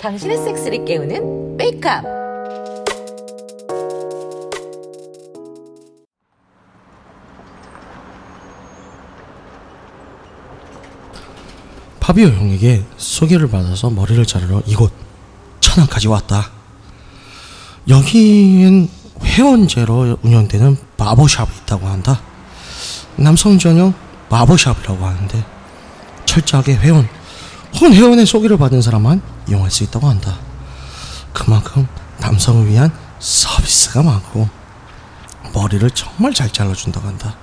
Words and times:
당신의 0.00 0.36
섹스를 0.36 0.84
깨우는 0.84 1.56
메이크업. 1.56 2.04
파비오 11.98 12.28
형에게 12.28 12.84
소개를 12.96 13.48
받아서 13.48 13.90
머리를 13.90 14.24
자르러 14.26 14.62
이곳 14.66 14.92
천안까지 15.58 16.06
왔다. 16.06 16.52
여기엔 17.88 18.88
회원제로 19.20 20.16
운영되는 20.22 20.76
바버샵이 20.96 21.48
있다고 21.62 21.88
한다. 21.88 22.20
남성 23.16 23.58
전용 23.58 23.94
바버샵이라고 24.34 25.06
하는데 25.06 25.44
철저하게 26.26 26.74
회원 26.74 27.08
혹은 27.74 27.94
회원의 27.94 28.26
소개를 28.26 28.56
받은 28.58 28.82
사람만 28.82 29.22
이용할 29.48 29.70
수 29.70 29.84
있다고 29.84 30.08
한다. 30.08 30.36
그만큼 31.32 31.86
남성을 32.18 32.66
위한 32.68 32.90
서비스가 33.20 34.02
많고 34.02 34.48
머리를 35.52 35.88
정말 35.92 36.34
잘 36.34 36.50
잘라준다고 36.50 37.06
한다. 37.06 37.36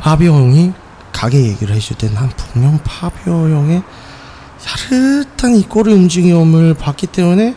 파비오 0.00 0.32
형이 0.32 0.72
가게 1.12 1.42
얘기를 1.48 1.74
해줄 1.74 1.98
때 1.98 2.08
난 2.10 2.30
분명 2.30 2.78
파비오 2.82 3.48
형의 3.48 3.82
야릇한 4.66 5.56
이 5.56 5.62
꼬리 5.64 5.92
움직임을 5.92 6.74
봤기 6.74 7.08
때문에 7.08 7.54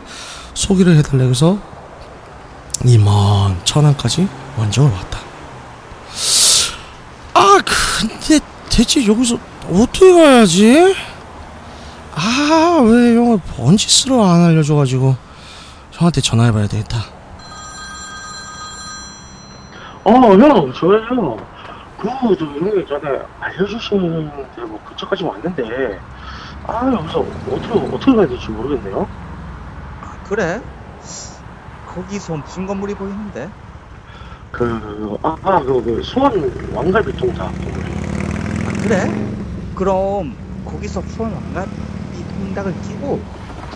소개를 0.52 0.96
해달라고 0.98 1.30
해서 1.30 1.58
이먼 2.84 3.58
천안까지 3.64 4.28
먼저 4.56 4.82
왔다. 4.82 5.18
아 7.34 7.58
근데 7.98 8.38
대체 8.80 9.06
여기서 9.06 9.36
어떻게 9.68 10.10
가야지? 10.10 10.94
아 12.14 12.80
왜 12.82 13.14
형을 13.14 13.38
번지스로 13.54 14.24
안 14.24 14.40
알려줘가지고 14.40 15.14
형한테 15.92 16.22
전화해봐야 16.22 16.66
되겠다. 16.66 16.96
어, 20.04 20.12
형, 20.12 20.72
저예요. 20.72 21.36
그, 21.98 22.08
저, 22.38 22.46
형이 22.46 22.86
전에 22.86 23.20
알려주시는데, 23.38 24.62
뭐, 24.62 24.80
그쪽까지 24.86 25.24
왔는데, 25.24 26.00
아, 26.66 26.90
여기서 26.90 27.20
어떻게, 27.50 27.94
어떻게 27.94 28.14
가야 28.14 28.26
될지 28.26 28.48
모르겠네요. 28.48 29.06
아, 30.00 30.14
그래? 30.26 30.58
거기서 31.86 32.38
무슨 32.38 32.66
건물이 32.66 32.94
보이는데? 32.94 33.50
그, 34.50 35.18
아, 35.22 35.36
아 35.42 35.60
그, 35.60 35.82
그, 35.84 36.02
수원 36.02 36.50
왕갈비 36.72 37.12
통닭. 37.18 37.52
아, 38.90 38.92
그래? 38.92 39.08
그럼 39.76 40.36
거기서 40.64 41.02
수원 41.02 41.32
왕갈비 41.32 42.24
통닭을 42.38 42.74
끼고 42.82 43.20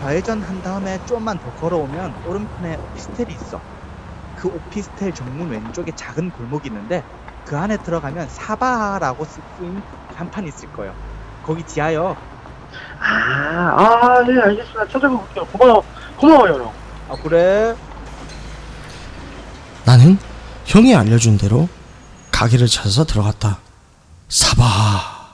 좌회전 0.01 0.43
한 0.43 0.61
다음에 0.63 0.99
좀만 1.07 1.39
더 1.39 1.51
걸어오면 1.55 2.15
오른편에 2.27 2.77
오피스텔이 2.77 3.33
있어. 3.35 3.61
그 4.37 4.49
오피스텔 4.49 5.15
정문 5.15 5.51
왼쪽에 5.51 5.93
작은 5.95 6.33
골목이 6.33 6.69
있는데 6.69 7.05
그 7.45 7.57
안에 7.57 7.77
들어가면 7.77 8.29
사바라고 8.29 9.25
쓰인 9.25 9.83
간판이 10.17 10.49
있을 10.49 10.73
거예요. 10.73 10.93
거기 11.45 11.63
지하요. 11.63 12.17
아, 12.99 13.07
아, 13.07 14.25
예, 14.29 14.41
알겠습니다. 14.41 14.89
찾아가 14.89 15.17
볼게요. 15.17 15.47
고마워, 15.53 15.85
고마워요, 16.17 16.55
형. 16.55 16.73
아 17.09 17.23
그래? 17.23 17.77
나는 19.85 20.19
형이 20.65 20.95
알려준 20.97 21.39
대로 21.39 21.69
가게를 22.33 22.67
찾아서 22.67 23.05
들어갔다. 23.05 23.64
사바. 24.35 25.29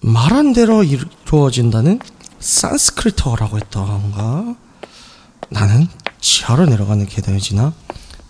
말한 0.00 0.52
대로 0.52 0.84
이루어진다는 0.84 1.98
산스크리트어라고 2.38 3.56
했던가? 3.58 4.54
나는 5.48 5.88
지하로 6.20 6.66
내려가는 6.66 7.04
계단을 7.04 7.40
지나 7.40 7.72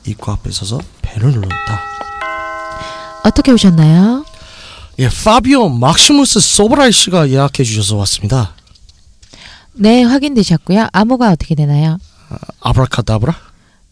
입구 0.07 0.33
앞에 0.33 0.51
서서 0.51 0.81
벨을 1.03 1.31
눌렀다. 1.31 1.83
어떻게 3.25 3.53
오셨나요? 3.53 4.25
예, 4.99 5.11
파비오 5.11 5.69
막시무스 5.69 6.41
소브라이 6.41 6.91
씨가 6.91 7.29
예약해 7.29 7.65
주셔서 7.65 7.97
왔습니다. 7.97 8.55
네, 9.75 10.05
확인되셨고요. 10.05 10.89
암호가 10.91 11.31
어떻게 11.33 11.55
되나요? 11.55 11.99
아브라카다브라? 12.61 13.35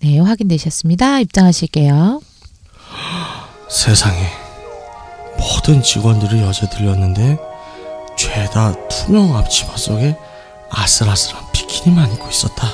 네, 0.00 0.19
확인되셨습니다. 0.19 1.21
입장하실게요. 1.21 2.23
세상에 3.69 4.40
모든 5.41 5.83
직원들이 5.83 6.43
여자들이었는데 6.43 7.39
죄다 8.17 8.75
투명 8.89 9.34
앞치마 9.37 9.75
속에 9.77 10.15
아슬아슬한 10.69 11.43
비키니만 11.53 12.12
입고 12.12 12.28
있었다. 12.28 12.69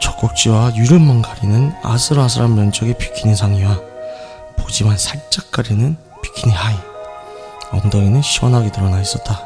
젖꼭지와 0.00 0.76
유륜만 0.76 1.20
가리는 1.20 1.74
아슬아슬한 1.82 2.54
면적의 2.54 2.96
비키니 2.96 3.34
상의와 3.34 3.78
보지만 4.56 4.96
살짝 4.96 5.50
가리는 5.50 5.96
비키니 6.22 6.52
하의 6.54 6.76
엉덩이는 7.72 8.22
시원하게 8.22 8.70
드러나 8.70 9.00
있었다. 9.00 9.42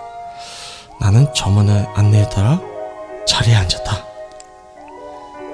나는 1.00 1.32
저만의 1.34 1.86
안내에 1.94 2.28
따라 2.28 2.60
자리에 3.26 3.54
앉았다. 3.54 3.92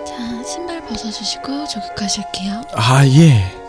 자, 0.07 0.45
신발 0.45 0.85
벗어주시고 0.87 1.69
저격하실게요. 1.69 2.63
아 2.75 3.07
예. 3.07 3.62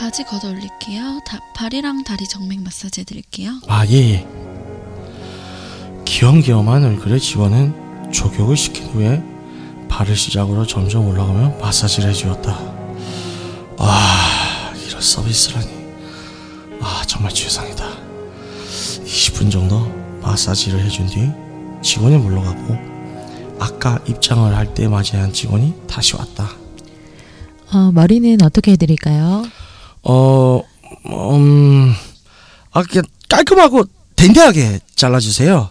자, 0.00 0.06
바지 0.06 0.24
걷어 0.24 0.48
올릴게요. 0.48 1.20
다, 1.26 1.38
발이랑 1.54 2.04
다리 2.04 2.26
정맥 2.26 2.62
마사지 2.62 3.02
해드릴게요. 3.02 3.60
아, 3.68 3.86
예, 3.86 3.92
예. 4.12 4.28
귀염귀염한 6.06 6.82
얼굴의 6.84 7.20
직원은 7.20 8.10
조격을 8.10 8.56
시킨 8.56 8.86
후에 8.86 9.22
발을 9.90 10.16
시작으로 10.16 10.66
점점 10.66 11.06
올라가며 11.06 11.58
마사지를 11.60 12.10
해주었다. 12.10 12.50
와, 13.76 14.72
이런 14.86 15.02
서비스라니. 15.02 15.68
아, 16.80 17.02
정말 17.06 17.32
최상이다. 17.34 17.84
20분 19.04 19.50
정도 19.52 19.86
마사지를 20.22 20.80
해준 20.82 21.06
뒤 21.08 21.30
직원이 21.82 22.16
물러가고 22.16 22.76
아까 23.58 23.98
입장을 24.06 24.54
할 24.56 24.72
때 24.74 24.88
맞이한 24.88 25.32
직원이 25.34 25.74
다시 25.86 26.16
왔다. 26.16 26.48
어, 27.72 27.90
머리는 27.92 28.40
어떻게 28.42 28.72
해드릴까요? 28.72 29.44
어, 30.02 30.62
음, 31.06 31.94
아, 32.72 32.82
그냥 32.82 33.04
깔끔하고 33.28 33.84
댕댕하게 34.16 34.80
잘라주세요. 34.96 35.70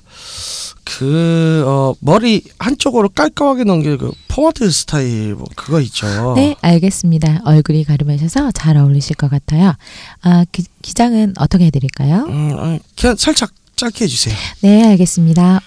그, 0.84 1.64
어, 1.68 1.94
머리 2.00 2.44
한쪽으로 2.58 3.10
깔끔하게 3.10 3.64
넘길 3.64 3.98
그 3.98 4.12
포마드 4.28 4.70
스타일, 4.72 5.36
뭐, 5.36 5.46
그거 5.56 5.80
있죠. 5.82 6.34
네, 6.36 6.56
알겠습니다. 6.62 7.42
얼굴이 7.46 7.84
가름하셔서 7.84 8.52
잘 8.52 8.76
어울리실 8.78 9.16
것 9.16 9.30
같아요. 9.30 9.76
아, 10.22 10.46
기, 10.52 10.64
기장은 10.82 11.36
어떻게 11.38 11.66
해드릴까요? 11.66 12.26
음, 12.28 12.56
아, 12.58 12.80
그냥 13.00 13.16
살짝 13.18 13.52
짧게 13.76 14.06
해주세요. 14.06 14.36
네, 14.62 14.88
알겠습니다. 14.90 15.62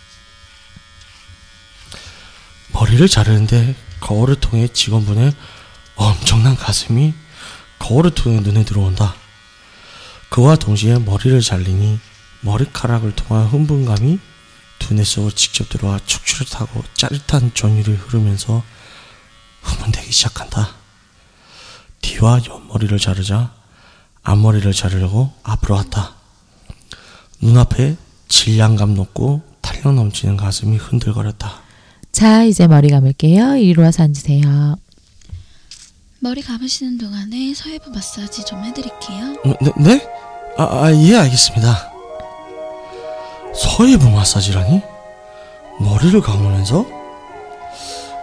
머리를 2.72 3.06
자르는데 3.09 3.75
거울을 4.01 4.37
통해 4.41 4.67
직원분의 4.67 5.33
엄청난 5.95 6.56
가슴이 6.56 7.15
거울을 7.82 8.12
통해 8.12 8.41
눈에 8.41 8.65
들어온다. 8.65 9.15
그와 10.31 10.56
동시에 10.56 10.98
머리를 11.00 11.41
잘리니 11.41 11.98
머리카락을 12.43 13.15
통한 13.16 13.47
흥분감이 13.47 14.19
두뇌 14.78 15.04
속으로 15.04 15.32
직접 15.32 15.69
들어와 15.69 15.98
척추를 16.06 16.47
타고 16.47 16.82
짜릿한 16.94 17.53
전율이 17.54 17.92
흐르면서 17.92 18.62
흥분되기 19.62 20.10
시작한다. 20.12 20.71
뒤와 22.00 22.41
옆머리를 22.48 22.97
자르자 22.98 23.53
앞머리를 24.22 24.72
자르려고 24.72 25.32
앞으로 25.42 25.75
왔다. 25.75 26.15
눈앞에 27.41 27.97
질량감 28.28 28.95
높고 28.95 29.42
탄력 29.60 29.95
넘치는 29.95 30.36
가슴이 30.36 30.77
흔들거렸다. 30.77 31.60
자, 32.12 32.45
이제 32.45 32.66
머리 32.66 32.89
감을게요. 32.91 33.57
이리 33.57 33.80
와서 33.80 34.04
앉으세요. 34.04 34.77
머리 36.24 36.41
감으시는 36.41 36.98
동안에 36.98 37.53
서해부 37.53 37.91
마사지 37.91 38.45
좀 38.45 38.63
해드릴게요. 38.63 39.34
어, 39.45 39.54
네? 39.60 39.72
네? 39.77 40.09
아, 40.57 40.84
아, 40.84 40.95
예, 40.95 41.16
알겠습니다. 41.16 41.92
서해부 43.53 44.09
마사지라니? 44.09 44.83
머리를 45.80 46.21
감으면서? 46.21 46.86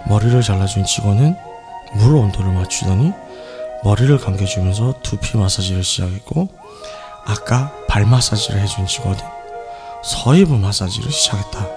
머리를 0.07 0.42
잘라준 0.42 0.86
직원은 0.86 1.36
물 1.96 2.16
온도를 2.16 2.54
맞추더니 2.54 3.12
머리를 3.84 4.18
감겨주면서 4.18 5.01
두피 5.04 5.36
마사지를 5.36 5.84
시작했고 5.84 6.48
아까 7.25 7.74
발 7.90 8.06
마사지를 8.06 8.62
해준 8.62 8.88
직원은 8.88 9.19
서해부 10.06 10.57
마사지를 10.57 11.12
시작했다. 11.12 11.68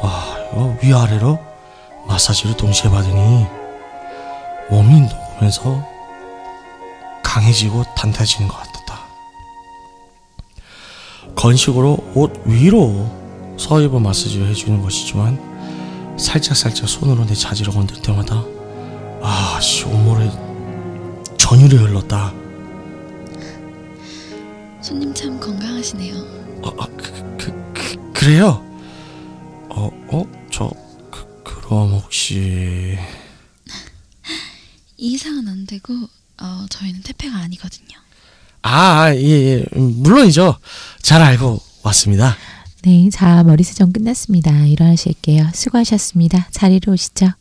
와, 0.00 0.38
이거 0.50 0.78
위아래로 0.82 1.38
마사지를 2.06 2.56
동시에 2.56 2.90
받으니 2.90 3.59
몸이 4.70 5.00
녹으면서 5.00 5.84
강해지고 7.22 7.84
단단해지는 7.96 8.48
것 8.48 8.56
같았다. 8.56 9.00
건식으로 11.34 11.98
옷 12.14 12.42
위로 12.44 13.10
서입어 13.58 13.98
마사지 14.00 14.40
해주는 14.42 14.80
것이지만 14.80 15.38
살짝 16.18 16.56
살짝 16.56 16.88
손으로 16.88 17.26
내 17.26 17.34
자지를 17.34 17.72
건들 17.72 18.00
때마다 18.02 18.44
아씨 19.22 19.84
온몸에 19.84 20.30
전율이 21.36 21.76
흘렀다. 21.76 22.32
손님 24.80 25.12
참 25.14 25.38
건강하시네요. 25.38 26.14
어, 26.62 26.70
아, 26.78 26.86
그, 26.96 27.36
그, 27.38 27.72
그, 27.74 28.12
그래요? 28.12 28.62
어, 29.68 29.90
어, 30.08 30.24
저 30.50 30.70
그, 31.10 31.42
그럼 31.44 31.92
혹시 31.92 32.98
이 35.00 35.12
이상은 35.14 35.48
안 35.48 35.66
되고 35.66 35.94
어, 36.40 36.66
저희는 36.68 37.02
태페가 37.02 37.36
아니거든요. 37.38 37.98
아, 38.62 39.10
예, 39.14 39.18
예, 39.18 39.64
음, 39.76 39.94
물론이죠. 40.02 40.58
잘 41.00 41.22
알고 41.22 41.60
왔습니다. 41.82 42.36
네, 42.82 43.08
자 43.10 43.42
머리 43.42 43.62
수정 43.62 43.92
끝났습니다. 43.92 44.66
일어나실게요. 44.66 45.48
수고하셨습니다. 45.54 46.48
자리로 46.50 46.92
오시죠. 46.92 47.32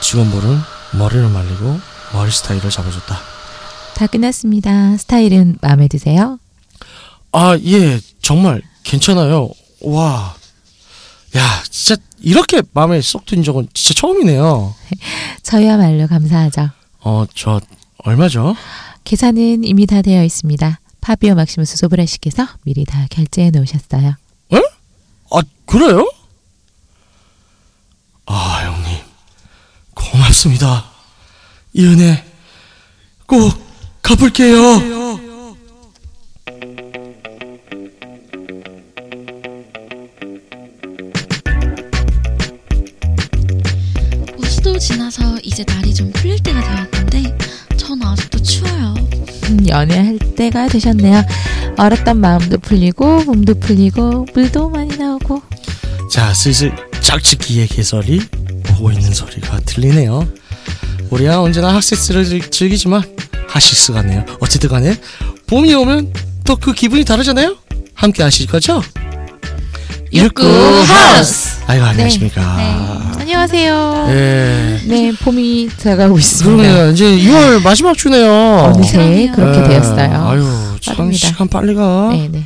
직원분은 0.00 0.58
머리를 0.98 1.28
말리고 1.28 1.80
머리 2.12 2.30
스타일을 2.30 2.70
잡아줬다. 2.70 3.18
다 3.96 4.06
끝났습니다. 4.06 4.96
스타일은 4.96 5.58
마음에 5.60 5.88
드세요? 5.88 6.38
아, 7.32 7.58
예, 7.64 8.00
정말 8.22 8.62
괜찮아요. 8.84 9.50
와, 9.82 10.36
야, 11.36 11.62
진짜 11.70 12.00
이렇게 12.20 12.62
마음에 12.72 13.00
쏙 13.00 13.26
든 13.26 13.42
적은 13.42 13.68
진짜 13.74 14.00
처음이네요. 14.00 14.74
저희야말로 15.42 16.06
감사하죠. 16.06 16.70
어, 17.00 17.24
저 17.34 17.60
얼마죠? 17.98 18.56
계산은 19.04 19.64
이미 19.64 19.86
다 19.86 20.02
되어 20.02 20.24
있습니다. 20.24 20.80
파비오 21.00 21.34
막시무스 21.34 21.76
소브라 21.76 22.06
씨께서 22.06 22.46
미리 22.64 22.84
다 22.84 23.06
결제해 23.10 23.50
놓으셨어요. 23.50 24.14
아, 25.30 25.42
그래요? 25.66 26.10
아, 28.26 28.62
형님, 28.64 28.98
고맙습니다. 29.94 30.86
이 31.74 31.84
은혜 31.84 32.24
꼭 33.26 33.52
갚을게요. 34.00 34.56
연애할 49.80 50.18
때가 50.36 50.68
되셨네요. 50.68 51.24
얼었던 51.76 52.18
마음도 52.20 52.58
풀리고 52.58 53.24
몸도 53.24 53.54
풀리고 53.60 54.26
물도 54.34 54.70
많이 54.70 54.96
나오고 54.96 55.42
자, 56.10 56.32
슬슬 56.34 56.74
짝짓기의 57.00 57.68
개설이 57.68 58.20
오고 58.72 58.90
있는 58.92 59.12
소리가 59.12 59.60
들리네요. 59.60 60.26
우리야 61.10 61.38
언제나 61.38 61.74
학섹스를 61.74 62.24
즐- 62.24 62.50
즐기지만 62.50 63.02
하식스 63.48 63.92
같네요. 63.92 64.24
어쨌든 64.40 64.68
간에 64.70 64.94
봄이 65.46 65.72
오면 65.74 66.12
또 66.44 66.56
그 66.56 66.72
기분이 66.72 67.04
다르잖아요. 67.04 67.56
함께 67.94 68.22
하실 68.22 68.46
거죠? 68.46 68.82
육구 70.12 70.42
하우스! 70.46 71.57
아이고 71.68 71.84
안녕하십니까. 71.84 73.12
안녕하세요. 73.18 74.06
예. 74.08 74.80
네, 74.86 75.12
봄이 75.12 75.68
다가오고 75.80 76.18
있습니다. 76.18 76.62
그러네요. 76.62 76.92
이제 76.92 77.04
2월 77.04 77.62
마지막 77.62 77.96
주네요. 77.96 78.72
어느새 78.74 78.96
그러네요. 78.96 79.32
그렇게 79.32 79.60
예. 79.64 79.68
되었어요. 79.68 80.28
아유, 80.28 80.44
참 80.80 80.96
빠릅니다. 80.96 81.26
시간 81.28 81.48
빨리 81.48 81.74
가. 81.74 82.08
네, 82.10 82.28
네. 82.32 82.44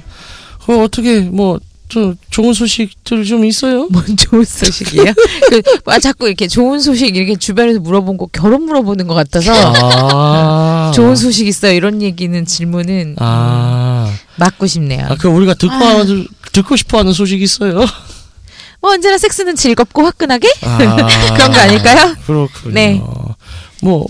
어, 0.66 0.82
어떻게 0.82 1.20
뭐 1.20 1.58
좀 1.92 2.16
좋은 2.30 2.54
소식들 2.54 3.22
좀 3.24 3.44
있어요? 3.44 3.86
뭔 3.92 4.16
좋은 4.16 4.44
소식이에요? 4.44 5.12
그, 5.50 5.62
아, 5.84 5.98
자꾸 5.98 6.26
이렇게 6.26 6.48
좋은 6.48 6.80
소식 6.80 7.14
이렇게 7.14 7.36
주변에서 7.36 7.80
물어본 7.80 8.16
거 8.16 8.28
결혼 8.32 8.62
물어보는 8.62 9.06
것 9.06 9.12
같아서 9.12 9.52
아. 9.52 10.90
좋은 10.96 11.14
소식 11.14 11.46
있어요 11.46 11.74
이런 11.74 12.00
얘기는 12.00 12.46
질문은 12.46 13.16
아. 13.18 14.10
맞고 14.36 14.66
싶네요. 14.66 15.06
아, 15.10 15.16
그 15.16 15.28
우리가 15.28 15.52
듣고 15.52 15.74
아. 15.74 16.02
듣고 16.52 16.76
싶어 16.76 17.00
하는 17.00 17.12
소식 17.12 17.42
있어요? 17.42 17.84
뭐 18.82 18.90
언제나 18.92 19.16
섹스는 19.16 19.54
즐겁고 19.54 20.02
화끈하게 20.02 20.52
아, 20.62 20.76
그런 21.34 21.52
거 21.52 21.58
아닐까요? 21.60 22.14
그렇군요. 22.26 22.74
네. 22.74 23.00
뭐 23.80 24.04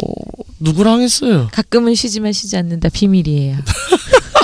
누구랑 0.61 1.03
했어요? 1.03 1.49
가끔은 1.53 1.95
쉬지만 1.95 2.33
쉬지 2.33 2.57
않는다 2.57 2.89
비밀이에요. 2.89 3.59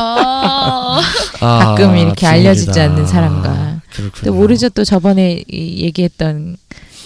어... 0.01 1.01
아, 1.41 1.59
가끔 1.59 1.97
이렇게 1.97 2.27
알려지지 2.27 2.67
비밀이다. 2.73 2.93
않는 2.93 3.07
사람과. 3.07 3.81
그렇군요. 3.93 4.25
또 4.25 4.35
모르죠 4.35 4.69
또 4.69 4.85
저번에 4.85 5.43
이 5.49 5.83
얘기했던 5.85 6.57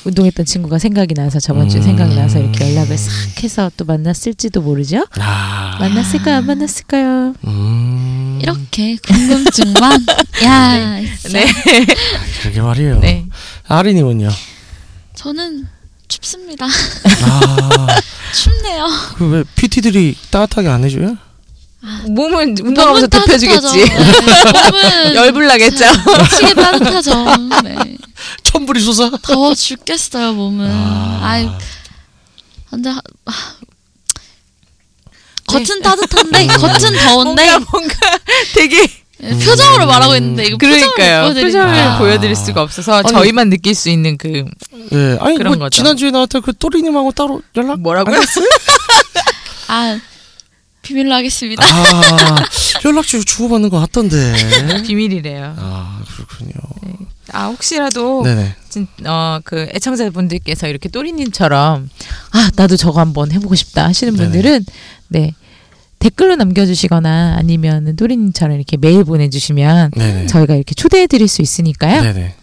운동했던 0.05 0.45
친구가 0.45 0.79
생각이 0.79 1.15
나서 1.15 1.39
저번 1.39 1.69
주에 1.69 1.81
음. 1.81 1.85
생각이 1.85 2.15
나서 2.17 2.41
이렇게 2.41 2.75
연락을 2.75 2.99
싹 2.99 3.11
해서 3.45 3.71
또 3.77 3.85
만났을지도 3.85 4.61
모르죠. 4.61 5.07
아, 5.21 5.77
만났을까요 5.79 6.37
안 6.39 6.47
만났을까요? 6.47 7.35
음, 7.47 8.22
이렇게 8.43 8.97
궁금증만 9.07 10.07
야 10.45 10.99
있어. 10.99 11.29
네. 11.31 11.47
그러게 12.43 12.61
말이에요. 12.61 12.99
네. 13.01 13.27
아리님은요? 13.69 14.31
저는 15.15 15.67
춥습니다. 16.09 16.67
아, 16.67 17.87
춥네요. 18.35 18.87
그왜 19.17 19.45
PT들이 19.57 20.17
따뜻하게 20.31 20.69
안 20.69 20.85
해줘요? 20.85 21.17
몸은 22.09 22.57
운동하면서 22.63 23.09
데펴주겠지. 23.09 23.85
네, 23.85 23.97
몸은 23.97 25.15
열불 25.17 25.47
나겠죠. 25.49 25.85
시계 26.37 26.55
따뜻하죠. 26.55 27.25
네. 27.65 27.97
천불이 28.45 28.81
솟아? 28.81 29.11
더워 29.23 29.55
죽겠어요 29.55 30.33
몸은. 30.35 30.69
아. 30.71 31.21
아이 31.23 31.49
근데 32.71 32.89
하- 32.91 33.01
아, 33.22 33.22
겉은 35.65 35.83
따뜻한데 35.83 36.47
겉은 36.47 36.97
더운데 37.05 37.51
뭔가 37.51 37.71
뭔가 37.71 37.95
되게 38.55 38.89
예, 39.25 39.31
표정으로 39.31 39.87
말하고 39.87 40.17
있는데 40.17 40.47
이거 40.47 40.57
그러니까요. 40.57 41.29
표정을, 41.29 41.43
표정을 41.45 41.75
아. 41.75 41.99
보여드릴 41.99 42.35
수가 42.35 42.63
없어서 42.63 42.95
아니, 42.95 43.09
저희만 43.09 43.51
느낄 43.51 43.75
수 43.75 43.89
있는 43.89 44.19
그 44.19 44.45
예, 44.93 45.17
아니 45.21 45.37
그런 45.37 45.59
뭐 45.59 45.67
거죠. 45.67 45.77
지난주에 45.77 46.11
나왔던 46.11 46.43
그 46.43 46.53
또리님하고 46.57 47.13
따로 47.13 47.41
연락 47.57 47.81
뭐라고요? 47.81 48.19
아 49.69 50.01
비밀로 50.83 51.15
하겠습니다. 51.15 51.65
아, 51.65 52.37
연락처 52.85 53.21
주고받는 53.21 53.71
것 53.71 53.79
같던데. 53.79 54.35
비밀이래요. 54.85 55.55
아, 55.57 56.03
그렇군요. 56.17 56.53
아 57.31 57.47
혹시라도 57.47 58.23
네네. 58.25 58.57
진, 58.69 58.89
어, 59.07 59.39
그 59.45 59.69
애청자분들께서 59.73 60.67
이렇게 60.67 60.89
또리님처럼 60.89 61.89
아 62.33 62.51
나도 62.57 62.77
저거 62.77 63.01
한번 63.01 63.31
해보고 63.31 63.55
싶다 63.55 63.85
하시는 63.87 64.15
네네. 64.15 64.31
분들은 64.31 64.67
네 65.09 65.35
댓글로 66.03 66.35
남겨주시거나 66.35 67.37
아니면 67.39 67.95
또리님처럼 67.95 68.57
이렇게 68.57 68.77
메일 68.77 69.05
보내주시면 69.05 69.93
네네. 69.93 70.27
저희가 70.27 70.57
이렇게 70.57 70.75
초대해드릴 70.75 71.29
수 71.29 71.43
있으니까요. 71.43 72.03
네네. 72.03 72.35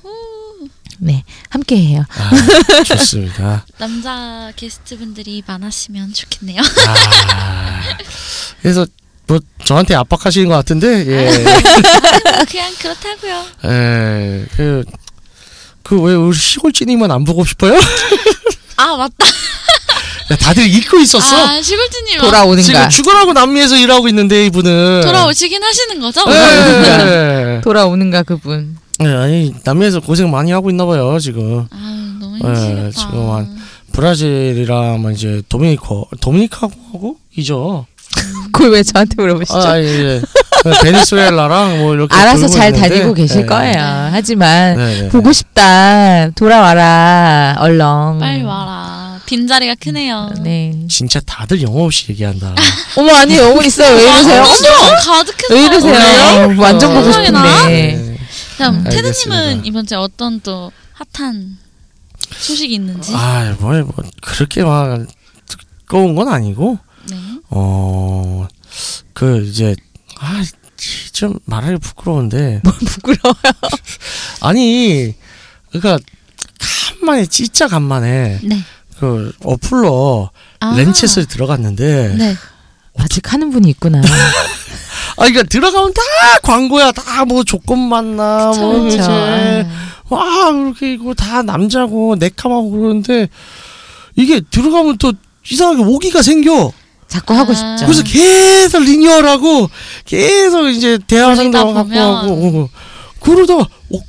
네 1.01 1.23
함께 1.49 1.77
해요. 1.77 2.03
아, 2.09 2.83
좋습니다. 2.83 3.65
남자 3.77 4.51
게스트분들이 4.55 5.43
많았으면 5.45 6.13
좋겠네요. 6.13 6.61
아, 6.61 7.81
그래서 8.61 8.85
뭐 9.27 9.39
저한테 9.63 9.95
압박하시는 9.95 10.47
것 10.47 10.55
같은데, 10.55 11.05
예, 11.07 11.43
그냥 12.49 12.73
그렇다고요. 12.79 13.45
예, 13.65 14.45
그, 14.55 14.83
그왜 15.83 16.15
우리 16.15 16.35
시골지님만 16.35 17.11
안 17.11 17.23
보고 17.23 17.45
싶어요? 17.45 17.77
아 18.79 18.95
맞다. 18.95 19.25
야, 20.31 20.35
다들 20.37 20.65
잊고 20.67 20.97
있었어. 20.99 21.35
아 21.35 21.61
시골지님 21.61 22.21
돌아오는가? 22.21 22.61
지금 22.61 22.89
죽어라고 22.89 23.33
남미에서 23.33 23.75
일하고 23.75 24.07
있는데 24.07 24.45
이분은. 24.45 25.01
돌아오시긴 25.03 25.61
하시는 25.61 25.99
거죠? 25.99 26.23
예. 26.29 27.61
돌아오는가 27.63 28.23
그분. 28.23 28.77
예, 29.03 29.07
아니 29.07 29.53
남미에서 29.65 29.99
고생 29.99 30.31
많이 30.31 30.51
하고 30.51 30.69
있나 30.69 30.85
봐요 30.85 31.17
지금. 31.19 31.67
아 31.71 32.17
너무 32.21 32.37
예, 32.37 32.47
힘들겠다. 32.47 32.91
지금 32.91 33.31
한 33.31 33.59
브라질이랑 33.91 35.01
뭐 35.01 35.11
이제 35.11 35.41
도미니코, 35.49 36.09
도미니카하고 36.21 37.17
이죠. 37.35 37.85
그걸 38.53 38.71
왜 38.71 38.83
저한테 38.83 39.15
물어보시죠? 39.17 39.57
아, 39.59 39.79
예, 39.79 39.83
예. 39.83 40.21
베네수엘라랑 40.63 41.79
뭐 41.79 41.93
이렇게. 41.93 42.15
알아서 42.15 42.47
잘 42.47 42.73
있는데, 42.73 42.89
다니고 42.89 43.13
계실 43.13 43.41
예. 43.41 43.45
거예요. 43.45 44.09
하지만 44.11 44.77
네, 44.77 45.01
네. 45.01 45.09
보고 45.09 45.31
싶다. 45.31 46.29
돌아와라. 46.31 47.55
얼렁. 47.59 48.19
빨리 48.19 48.43
와라. 48.43 49.19
빈자리가 49.25 49.75
크네요. 49.75 50.31
네. 50.41 50.73
진짜 50.89 51.19
다들 51.19 51.61
영어 51.61 51.83
없이 51.85 52.07
얘기한다. 52.09 52.55
어머 52.97 53.13
아니 53.13 53.37
영혼 53.37 53.63
있어요. 53.63 53.95
왜 53.95 54.03
이러세요? 54.03 54.41
아, 54.41 54.45
진짜 54.47 54.71
가득해서. 55.05 55.53
왜 55.53 55.65
이러세요? 55.65 55.93
그래요? 56.47 56.61
완전 56.61 56.93
보고 56.93 57.05
세상에 57.05 57.29
나? 57.29 57.45
싶은데. 57.45 57.67
네. 57.69 58.17
그럼. 58.57 58.83
테드님은 58.85 59.65
이번 59.65 59.85
주에 59.85 59.97
어떤 59.97 60.41
또 60.41 60.71
핫한 61.13 61.57
소식이 62.31 62.73
있는지? 62.73 63.13
아, 63.15 63.55
뭐, 63.59 63.73
뭐 63.73 63.93
그렇게 64.21 64.63
막 64.63 65.05
뜨거운 65.47 66.15
건 66.15 66.27
아니고 66.27 66.77
네. 67.09 67.15
어, 67.51 68.47
그 69.13 69.45
이제 69.45 69.75
아, 70.19 70.43
좀 71.13 71.37
말하기 71.45 71.77
부끄러운데 71.77 72.61
부끄러워요. 72.85 73.35
아니 74.41 75.13
그러니까 75.71 75.99
간만에 76.99 77.25
진짜 77.25 77.67
간만에 77.67 78.39
네. 78.43 78.63
그 78.99 79.31
어플로 79.43 80.29
아. 80.61 80.75
렌챗을 80.75 81.27
들어갔는데 81.27 82.15
네. 82.17 82.35
아직 82.97 83.31
하는 83.33 83.49
분이 83.51 83.69
있구나. 83.71 84.01
아 85.17 85.23
그러니까 85.23 85.43
들어가면 85.43 85.93
다 85.93 86.01
광고야 86.43 86.91
다 86.91 87.25
뭐 87.25 87.43
조건 87.43 87.79
만나 87.79 88.51
뭐 88.55 88.83
그쵸. 88.83 88.87
이제 88.95 89.01
아. 89.01 89.89
와 90.09 90.51
그렇게 90.51 90.93
이거 90.93 91.13
다 91.13 91.41
남자고 91.43 92.15
내캄하고 92.17 92.71
그러는데 92.71 93.27
이게 94.15 94.41
들어가면 94.41 94.97
또 94.97 95.13
이상하게 95.49 95.83
오기가 95.83 96.21
생겨 96.21 96.71
자꾸 97.09 97.33
하고 97.33 97.51
아. 97.51 97.55
싶죠. 97.55 97.85
그래서 97.85 98.03
계속 98.03 98.83
리뉴얼하고 98.83 99.69
계속 100.05 100.69
이제 100.69 100.97
대화 101.07 101.35
상담 101.35 101.73
갖고. 101.73 101.91
하고 101.99 102.31
어, 102.31 102.63
어. 102.63 102.69
그러다가 103.19 103.61
어, 103.63 103.99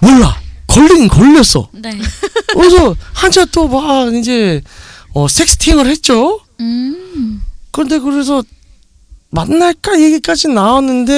몰라 0.00 0.36
걸리긴 0.66 1.08
걸렸어 1.08 1.68
네. 1.72 1.98
그래서 2.54 2.94
한참 3.12 3.46
또 3.50 3.66
막 3.68 4.14
이제 4.14 4.60
어 5.14 5.26
섹스팅을 5.28 5.86
했죠 5.86 6.40
음. 6.60 7.42
근데 7.72 7.98
그래서 7.98 8.42
만날까 9.30 10.00
얘기까지 10.00 10.48
나왔는데 10.48 11.12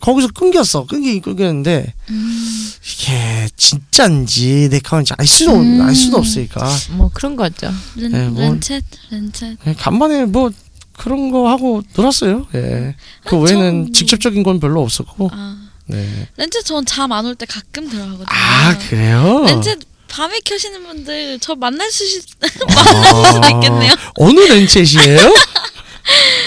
거기서 0.00 0.28
끊겼어 0.28 0.86
끊기 0.86 1.20
끊겼는데 1.20 1.94
음. 2.10 2.72
이게 2.84 3.48
진짜인지 3.56 4.68
내 4.70 4.78
카운지 4.80 5.12
알 5.18 5.26
수도 5.26 5.52
없- 5.52 5.60
음. 5.60 5.80
알 5.82 5.94
수도 5.94 6.18
없으니까 6.18 6.68
뭐 6.92 7.10
그런 7.12 7.36
거죠. 7.36 7.70
렌, 7.96 8.12
네, 8.12 8.28
뭐- 8.28 8.42
렌챗, 8.42 8.82
렌챗. 9.12 9.58
그냥 9.60 9.76
간만에 9.78 10.24
뭐 10.26 10.50
그런 10.96 11.30
거 11.30 11.48
하고 11.48 11.82
놀았어요. 11.96 12.46
예. 12.54 12.94
그 13.24 13.36
아, 13.36 13.38
외에는 13.38 13.84
전- 13.86 13.92
직접적인 13.92 14.42
건 14.42 14.58
별로 14.60 14.82
없었고. 14.82 15.30
아. 15.32 15.68
네. 15.86 16.28
렌챗 16.36 16.64
전잠 16.64 17.12
안 17.12 17.24
올 17.24 17.34
때 17.34 17.46
가끔 17.46 17.88
들어가거든요. 17.88 18.26
아 18.28 18.76
그래요? 18.78 19.44
렌챗 19.46 19.80
밤에 20.08 20.40
켜시는 20.44 20.82
분들 20.84 21.38
저 21.40 21.54
만날 21.54 21.90
수, 21.90 22.04
있- 22.04 22.24
아, 22.42 22.46
수도 23.32 23.48
있겠네요. 23.56 23.92
어느 24.16 24.40
렌챗이에요? 24.40 25.18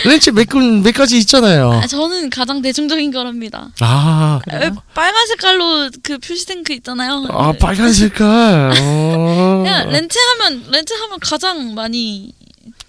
렌챗 0.06 0.32
몇, 0.34 0.48
군- 0.50 0.82
몇 0.82 0.94
가지 0.94 1.18
있잖아요. 1.20 1.72
아, 1.74 1.88
저는 1.88 2.30
가장 2.30 2.62
대중적인 2.62 3.12
거랍니다. 3.12 3.70
아, 3.80 4.40
왜 4.52 4.72
빨간 4.94 5.28
색깔로 5.28 5.90
그 6.04 6.18
표시된 6.18 6.64
그 6.64 6.74
있잖아요. 6.74 7.26
아 7.30 7.54
빨간 7.60 7.94
색깔. 7.94 8.74
어. 8.80 9.62
그냥 9.64 9.90
렌트 9.90 10.18
하면 10.18 10.66
렌트 10.72 10.94
하면 10.94 11.20
가장 11.20 11.74
많이 11.76 12.34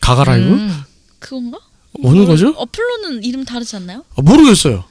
가가라이브? 0.00 0.46
음. 0.48 0.82
그건가? 1.18 1.58
어느 2.02 2.24
거죠? 2.24 2.54
어플로는 2.56 3.22
이름 3.24 3.44
다르지 3.44 3.76
않나요? 3.76 4.04
아, 4.16 4.22
모르겠어요. 4.22 4.84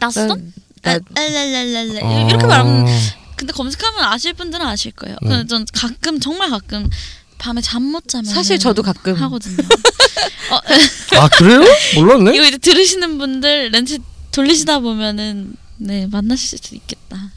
낯선? 0.00 0.52
나- 0.82 0.94
아, 0.94 0.98
랄랄랄랄라 1.14 2.06
아. 2.08 2.20
이렇게 2.28 2.44
말하면 2.46 2.86
근데 3.36 3.52
검색하면 3.52 4.04
아실 4.04 4.32
분들은 4.34 4.66
아실 4.66 4.90
거예요. 4.92 5.16
네. 5.22 5.28
근데 5.28 5.46
전 5.46 5.64
가끔 5.72 6.18
정말 6.18 6.50
가끔 6.50 6.90
밤에 7.38 7.60
잠 7.60 7.82
못 7.82 8.06
자면 8.08 8.24
사실 8.32 8.58
저도 8.58 8.82
가끔 8.82 9.14
하거든요. 9.14 9.56
어, 10.50 10.60
아 11.18 11.28
그래요? 11.28 11.62
몰랐네. 11.96 12.34
이거 12.34 12.44
이제 12.44 12.58
들으시는 12.58 13.18
분들 13.18 13.70
렌트 13.70 13.98
돌리시다 14.32 14.80
보면은 14.80 15.54
네 15.76 16.06
만나실 16.10 16.58
수도 16.58 16.74
있겠다. 16.76 17.30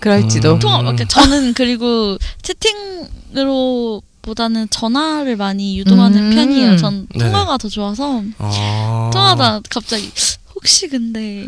그럴지도. 0.00 0.54
음. 0.54 0.58
통화 0.58 0.78
그러니까 0.78 1.04
저는 1.06 1.54
그리고 1.54 2.16
채팅으로 2.42 4.02
보다는 4.22 4.68
전화를 4.70 5.36
많이 5.36 5.78
유도하는 5.78 6.30
음. 6.30 6.34
편이에요. 6.34 6.76
전 6.76 7.06
네네. 7.14 7.30
통화가 7.30 7.58
더 7.58 7.68
좋아서 7.68 8.22
아. 8.38 9.10
통화하다 9.12 9.60
갑자기 9.68 10.10
혹시 10.54 10.88
근데 10.88 11.46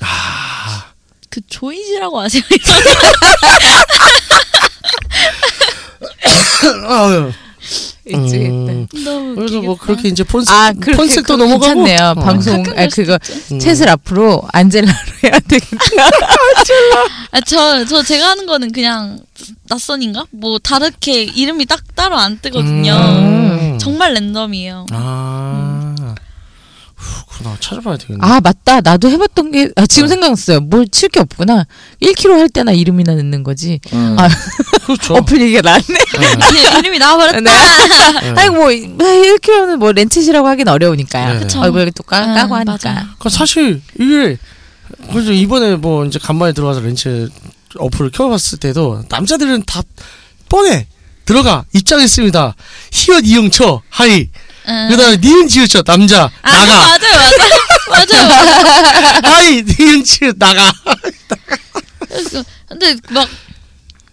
아. 0.00 0.86
그 1.30 1.40
조이지라고 1.48 2.20
아세요? 2.20 2.42
음, 8.12 8.86
너무 9.04 9.34
그래서 9.34 9.60
뭐. 9.62 9.76
그렇게 9.76 10.08
이제 10.08 10.22
폰스 10.24 10.50
아, 10.50 10.72
그렇게 10.72 10.96
폰색도 10.96 11.36
넘어가고. 11.36 11.82
괜찮네요. 11.84 12.14
어. 12.16 12.20
방송 12.20 12.62
아 12.76 12.86
그거 12.88 13.18
음. 13.52 13.58
챗을 13.58 13.88
앞으로 13.88 14.42
안젤라로 14.52 14.98
해야 15.24 15.38
되겠다. 15.40 15.78
아, 17.32 17.40
저, 17.40 17.84
저 17.86 18.02
제가 18.02 18.28
하는 18.30 18.46
거는 18.46 18.72
그냥 18.72 19.18
낯선인가? 19.68 20.24
뭐 20.30 20.58
다르게 20.58 21.22
이름이 21.22 21.66
딱 21.66 21.80
따로 21.94 22.16
안 22.16 22.38
뜨거든요. 22.40 22.92
음. 22.94 23.78
정말 23.80 24.14
랜덤이에요. 24.14 24.86
아. 24.92 25.73
후, 27.04 27.24
그나 27.38 27.56
찾아봐야 27.60 27.96
되겠네. 27.98 28.18
아 28.22 28.40
맞다. 28.40 28.80
나도 28.80 29.08
해봤던 29.10 29.50
게 29.52 29.70
아, 29.76 29.86
지금 29.86 30.06
어. 30.06 30.08
생각났어요. 30.08 30.60
뭘 30.60 30.86
칠 30.88 31.08
게 31.10 31.20
없구나. 31.20 31.66
1kg 32.02 32.30
할 32.38 32.48
때나 32.48 32.72
이름이나 32.72 33.14
넣는 33.14 33.42
거지. 33.42 33.80
음. 33.92 34.16
아, 34.18 34.28
그렇죠. 34.86 35.14
어플 35.16 35.40
얘기가 35.40 35.60
나왔네. 35.62 35.84
네. 35.86 36.78
이름이 36.78 36.98
나와버렸다. 36.98 37.40
네. 37.40 38.34
아이고 38.36 38.54
뭐 38.54 38.68
1kg는 38.68 39.76
뭐 39.76 39.92
렌치시라고 39.92 40.48
하긴 40.48 40.68
어려우니까요. 40.68 41.34
네. 41.34 41.38
그쵸. 41.40 41.60
얼굴에 41.60 41.90
또 41.94 42.02
까, 42.02 42.18
아, 42.18 42.34
까고 42.34 42.54
맞아요. 42.54 42.64
하니까. 42.78 43.14
그 43.18 43.28
사실 43.28 43.82
이게 43.98 44.38
그래서 45.12 45.32
이번에 45.32 45.76
뭐 45.76 46.04
이제 46.04 46.18
간만에 46.18 46.52
들어가서 46.52 46.80
랜챗 46.80 47.28
어플을 47.78 48.10
켜봤을 48.12 48.58
때도 48.60 49.04
남자들은 49.08 49.64
다 49.66 49.82
뻔해 50.48 50.86
들어가 51.26 51.64
입장했습니다. 51.72 52.54
히읗 52.92 53.26
이응쳐 53.26 53.82
하이 53.88 54.28
응. 54.66 54.88
그다음에 54.90 55.16
니은 55.18 55.48
지읒쳐 55.48 55.82
남자 55.82 56.30
아, 56.42 56.50
나가 56.50 56.74
맞아요, 56.74 56.98
맞아요. 57.90 58.28
맞아요. 58.28 59.20
하이 59.24 59.62
니은 59.62 60.04
지읒 60.04 60.34
나가 60.38 60.72
근데 62.68 62.96
막 63.10 63.28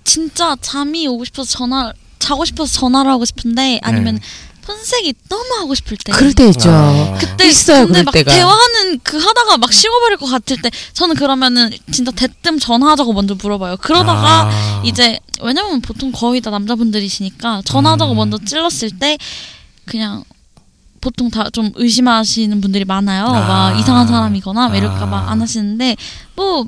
진짜 0.03 0.55
잠이 0.61 1.07
오고 1.07 1.25
싶어서 1.25 1.49
전화 1.51 1.93
자고 2.19 2.45
싶어서 2.45 2.79
전화를 2.79 3.11
하고 3.11 3.25
싶은데 3.25 3.79
아니면 3.83 4.15
네. 4.15 4.21
폰색이 4.63 5.13
너무 5.27 5.43
하고 5.59 5.73
싶을 5.73 5.97
때 5.97 6.11
그럴 6.11 6.33
때 6.33 6.47
있죠. 6.49 6.69
아. 6.69 7.17
그때 7.19 7.47
있어요, 7.47 7.85
근데 7.87 7.93
그럴 7.93 8.03
막 8.05 8.11
때가. 8.11 8.31
대화하는 8.31 8.99
그 9.03 9.17
하다가 9.17 9.57
막 9.57 9.73
식어버릴 9.73 10.17
것 10.17 10.27
같을 10.27 10.61
때 10.61 10.69
저는 10.93 11.15
그러면은 11.15 11.71
진짜 11.91 12.11
대뜸 12.11 12.59
전화하자고 12.59 13.11
먼저 13.13 13.33
물어봐요. 13.35 13.77
그러다가 13.77 14.49
아. 14.51 14.81
이제 14.85 15.19
왜냐면 15.41 15.81
보통 15.81 16.11
거의 16.11 16.41
다 16.41 16.51
남자분들이시니까 16.51 17.63
전화하자고 17.65 18.11
음. 18.13 18.17
먼저 18.17 18.37
찔렀을 18.45 18.91
때 18.99 19.17
그냥 19.85 20.23
보통 21.01 21.29
다 21.29 21.49
좀 21.51 21.71
의심하시는 21.75 22.61
분들이 22.61 22.85
많아요. 22.85 23.25
아. 23.25 23.47
막 23.71 23.79
이상한 23.79 24.07
사람이거나 24.07 24.69
막 24.69 24.75
이럴까봐 24.77 25.17
아. 25.17 25.31
안 25.31 25.41
하시는데 25.41 25.97
뭐 26.35 26.65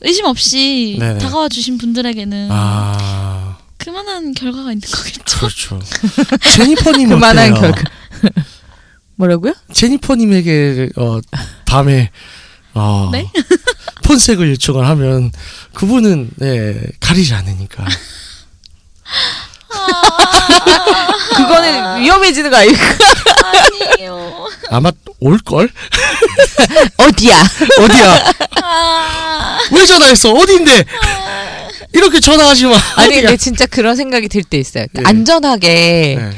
의심 0.00 0.24
없이 0.26 0.96
네네. 1.00 1.18
다가와 1.18 1.48
주신 1.48 1.76
분들에게는 1.78 2.48
아 2.50 3.56
그만한 3.76 4.32
결과가 4.34 4.72
있는 4.72 4.88
거겠죠. 4.88 5.38
그렇죠 5.38 5.80
제니퍼님 6.54 7.08
그만한 7.10 7.52
어때요? 7.52 7.72
결과. 7.72 7.82
뭐라고요? 9.16 9.54
제니퍼님에게 9.72 10.90
어 10.96 11.20
밤에 11.66 12.10
어 12.74 13.10
네? 13.12 13.30
폰색을 14.04 14.50
요청을 14.50 14.86
하면 14.88 15.30
그분은 15.74 16.30
네 16.36 16.80
가리지 17.00 17.32
않으니까 17.34 17.84
그거는 21.36 22.00
위험해지는 22.02 22.50
거 22.50 22.56
아닐까? 22.56 22.78
아니에요. 23.52 24.46
아마 24.70 24.90
올걸 25.20 25.68
어디야? 26.98 27.42
어디야 27.80 28.24
아, 28.62 29.58
왜 29.72 29.86
전화했어 29.86 30.32
어디인데 30.32 30.84
이렇게 31.92 32.20
전화하지 32.20 32.66
마 32.66 32.76
아니? 32.96 33.20
근데 33.20 33.36
진짜 33.36 33.66
그런 33.66 33.96
생각이 33.96 34.28
들 34.28 34.42
때 34.42 34.58
있어요. 34.58 34.86
네. 34.92 35.02
안전하게 35.04 35.68
네. 36.18 36.30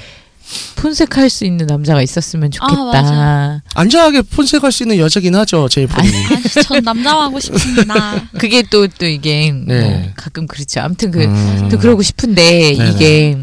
폰색할 0.77 1.29
수 1.31 1.45
있는 1.45 1.67
남자가 1.67 2.03
있었으면 2.03 2.51
좋겠다. 2.53 2.85
맞아. 2.85 3.63
안전하게 3.75 4.23
폰색할 4.23 4.71
수 4.71 4.85
있는 4.85 4.99
여자긴 4.99 5.35
하죠 5.35 5.69
제니퍼님 5.69 6.13
아니, 6.15 6.43
전 6.63 6.85
남자 6.85 7.19
하고 7.21 7.41
싶습니다. 7.41 8.23
그게 8.39 8.63
또 8.63 8.87
또 8.87 9.07
이게 9.07 9.51
뭐 9.51 9.75
네. 9.75 10.13
가끔 10.17 10.47
그렇죠. 10.47 10.81
아무튼 10.81 11.11
그 11.11 11.25
음. 11.25 11.69
또 11.71 11.79
그러고 11.79 12.03
싶은데 12.03 12.75
네네. 12.77 12.91
이게 12.91 13.37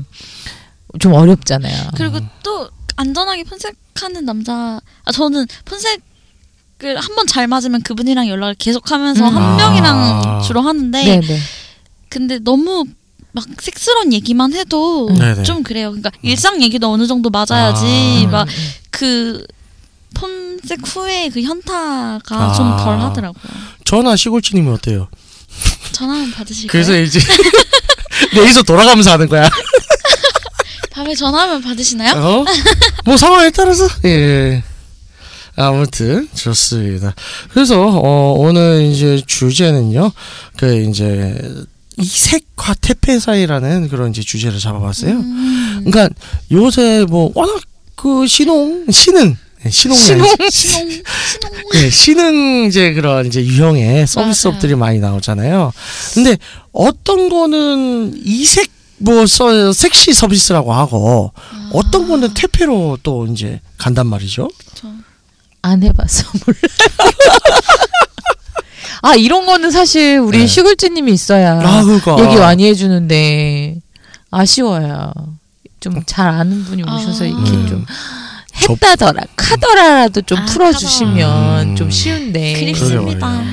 좀 1.00 1.14
어렵잖아요. 1.14 1.90
그리고 1.98 2.20
또 2.44 2.70
안전하게 2.96 3.44
폰색하는 3.46 4.26
남자 4.26 4.80
아 5.06 5.12
저는 5.12 5.46
폰색을 5.66 6.98
한 6.98 7.16
번 7.16 7.28
잘 7.28 7.48
맞으면 7.48 7.82
그분이랑 7.82 8.28
연락을 8.28 8.56
계속하면서 8.56 9.30
음. 9.30 9.36
한 9.36 9.44
아. 9.44 9.56
명이랑 9.58 10.42
주로 10.46 10.62
하는데 10.62 11.04
네, 11.04 11.20
네. 11.22 11.40
근데 12.10 12.40
너무 12.40 12.86
막 13.32 13.46
섹스런 13.60 14.14
얘기만 14.14 14.54
해도 14.54 15.08
음. 15.10 15.16
네네. 15.16 15.44
좀 15.44 15.64
그래요. 15.64 15.90
그러니까 15.90 16.12
일상 16.22 16.62
얘기도 16.62 16.92
어느 16.92 17.08
정도 17.08 17.30
맞아야지 17.32 18.26
아. 18.28 18.46
막그 18.92 19.46
폰색 20.14 20.80
후에 20.86 21.30
그 21.30 21.42
현타가 21.42 22.22
아. 22.30 22.54
좀덜 22.54 23.00
하더라고요. 23.00 23.52
전화 23.86 24.16
시골주님은 24.16 24.72
어때요? 24.74 25.08
전화 25.92 26.14
한번 26.14 26.32
받으실까요? 26.32 26.72
그래서 26.72 26.96
이제 27.00 27.20
내에서 28.36 28.62
돌아가면서 28.64 29.12
하는 29.12 29.28
거야 29.28 29.50
밤에 30.94 31.16
전화하면 31.16 31.62
받으시나요? 31.62 32.14
어? 32.16 32.46
뭐 33.06 33.18
상황에 33.18 33.50
따라서 33.50 33.88
예 34.06 34.64
아무튼 35.56 36.28
좋습니다. 36.36 37.14
그래서 37.52 37.82
어, 37.82 38.34
오늘 38.38 38.84
이제 38.92 39.22
주제는요. 39.26 40.12
그 40.58 40.82
이제 40.84 41.36
이색화 41.98 42.74
태폐 42.82 43.20
사이라는 43.20 43.90
그런 43.90 44.12
이제 44.12 44.22
주제를 44.22 44.60
잡아봤어요. 44.60 45.12
음. 45.14 45.84
그러니까 45.86 46.10
요새 46.52 47.06
뭐 47.08 47.32
워낙 47.36 47.62
그 47.96 48.26
신홍 48.28 48.86
신흥 48.92 49.38
네, 49.64 49.70
신홍 49.70 49.98
신홍 49.98 50.28
신- 50.50 50.50
신홍 50.50 51.02
네, 51.74 51.90
신흥 51.90 52.66
이제 52.68 52.94
그런 52.94 53.26
이제 53.28 53.44
유형의 53.44 54.08
서비스업들이 54.08 54.76
많이 54.76 55.00
나오잖아요. 55.00 55.72
근데 56.16 56.38
어떤 56.72 57.30
거는 57.30 58.14
이색 58.26 58.70
뭐 59.04 59.26
서, 59.26 59.72
섹시 59.74 60.14
서비스라고 60.14 60.74
하고 60.74 61.32
어떤 61.72 62.08
거는 62.08 62.34
퇴폐로 62.34 62.98
또 63.04 63.28
이제 63.28 63.60
간단 63.78 64.08
말이죠. 64.08 64.50
저안 64.74 65.84
해봐서 65.84 66.26
몰라. 66.46 66.58
아 69.02 69.16
이런 69.16 69.46
거는 69.46 69.72
사실 69.72 70.18
우리 70.20 70.40
네. 70.40 70.48
슈글즈님이 70.48 71.12
있어야 71.12 71.60
아, 71.62 71.84
그러니까. 71.84 72.18
얘기 72.24 72.38
많이 72.38 72.66
해주는데 72.66 73.76
아쉬워요. 74.32 75.12
좀 75.82 76.02
잘 76.06 76.30
아는 76.30 76.64
분이 76.64 76.84
오셔서 76.84 77.26
아. 77.26 77.28
이렇게 77.28 77.52
음. 77.52 77.68
좀 77.68 77.86
했다더라 78.70 79.22
카더라라도 79.36 80.22
좀 80.22 80.38
아, 80.38 80.46
풀어주시면 80.46 81.18
카더라. 81.18 81.76
좀 81.76 81.88
음. 81.88 81.92
쉬운데 81.92 82.54
그립습니다. 82.54 83.44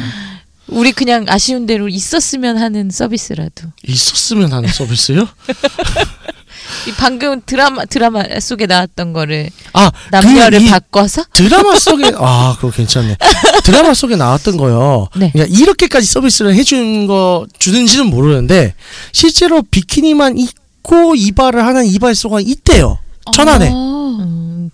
우리 0.71 0.93
그냥 0.93 1.27
아쉬운 1.29 1.67
대로 1.67 1.89
있었으면 1.89 2.59
하는 2.59 2.91
서비스라도 2.91 3.69
있었으면 3.87 4.53
하는 4.53 4.69
서비스요? 4.69 5.29
이 6.87 6.93
방금 6.97 7.41
드라마 7.45 7.85
드라마 7.85 8.23
속에 8.41 8.67
나왔던 8.67 9.13
거를 9.13 9.51
아, 9.73 9.91
남녀를 10.11 10.61
그이 10.61 10.71
바꿔서 10.71 11.25
드라마 11.33 11.77
속에 11.77 12.13
아 12.17 12.57
그거 12.61 12.71
괜찮네. 12.71 13.17
드라마 13.65 13.93
속에 13.93 14.17
나왔던 14.17 14.57
거요. 14.57 15.09
네. 15.17 15.31
그러니까 15.33 15.59
이렇게까지 15.59 16.07
서비스를 16.07 16.55
해준 16.55 17.07
거 17.07 17.47
주는지는 17.59 18.07
모르는데 18.07 18.75
실제로 19.13 19.63
비키니만 19.63 20.39
입고 20.39 21.17
이발을 21.17 21.65
하는 21.67 21.87
이발소가 21.87 22.41
있대요. 22.41 22.99
천안에. 23.35 23.71
어. 23.73 23.90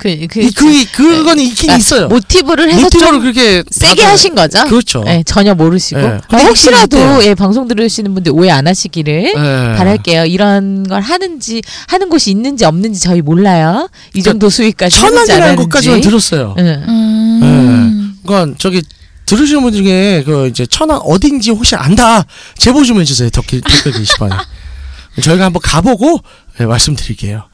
음, 0.05 0.27
그, 0.27 0.27
그, 0.29 0.41
이, 0.41 0.85
그 0.85 0.93
그거는 0.93 1.43
있긴 1.45 1.71
아, 1.71 1.77
있어요. 1.77 2.09
모티브를 2.09 2.71
해서 2.71 2.83
모티브를 2.83 3.13
좀 3.13 3.21
그렇게 3.21 3.63
세게 3.71 3.95
받아요. 3.97 4.13
하신 4.13 4.35
거죠? 4.35 4.65
그렇죠. 4.65 5.03
네, 5.05 5.23
전혀 5.25 5.55
모르시고 5.55 6.01
네. 6.01 6.07
아, 6.07 6.21
근데 6.29 6.45
혹시라도. 6.45 7.25
예, 7.25 7.35
방송 7.35 7.67
들으시는 7.69 8.15
분들 8.15 8.33
오해 8.33 8.51
안 8.51 8.67
하시기를 8.67 9.33
네. 9.35 9.75
바랄게요. 9.77 10.27
이런 10.27 10.87
걸 10.87 11.01
하는지 11.01 11.63
하는 11.89 12.09
곳이 12.11 12.31
있는지 12.31 12.65
없는지 12.65 13.01
저희 13.01 13.23
몰라요. 13.23 13.89
이 14.15 14.23
정도 14.23 14.51
수익까지 14.51 14.97
하는지 14.99 15.21
안 15.21 15.27
천안이라는. 15.27 15.57
것까지만 15.57 16.01
들었어요. 16.01 16.55
예. 16.59 16.63
음. 16.63 18.17
그러니까 18.25 18.57
저기 18.59 18.83
들으시는 19.25 19.63
분 19.63 19.73
중에 19.73 20.23
그 20.25 20.47
이제 20.49 20.67
천안 20.67 20.99
어딘지 20.99 21.51
혹시 21.51 21.75
안다 21.75 22.25
제보 22.59 22.85
좀 22.85 23.01
해주세요. 23.01 23.31
댓글 23.31 23.61
댓글 23.61 23.93
게시판에. 23.93 24.35
저희가 25.23 25.47
한번 25.47 25.63
가보고 25.63 26.21
예, 26.61 26.65
말씀드릴게요. 26.67 27.45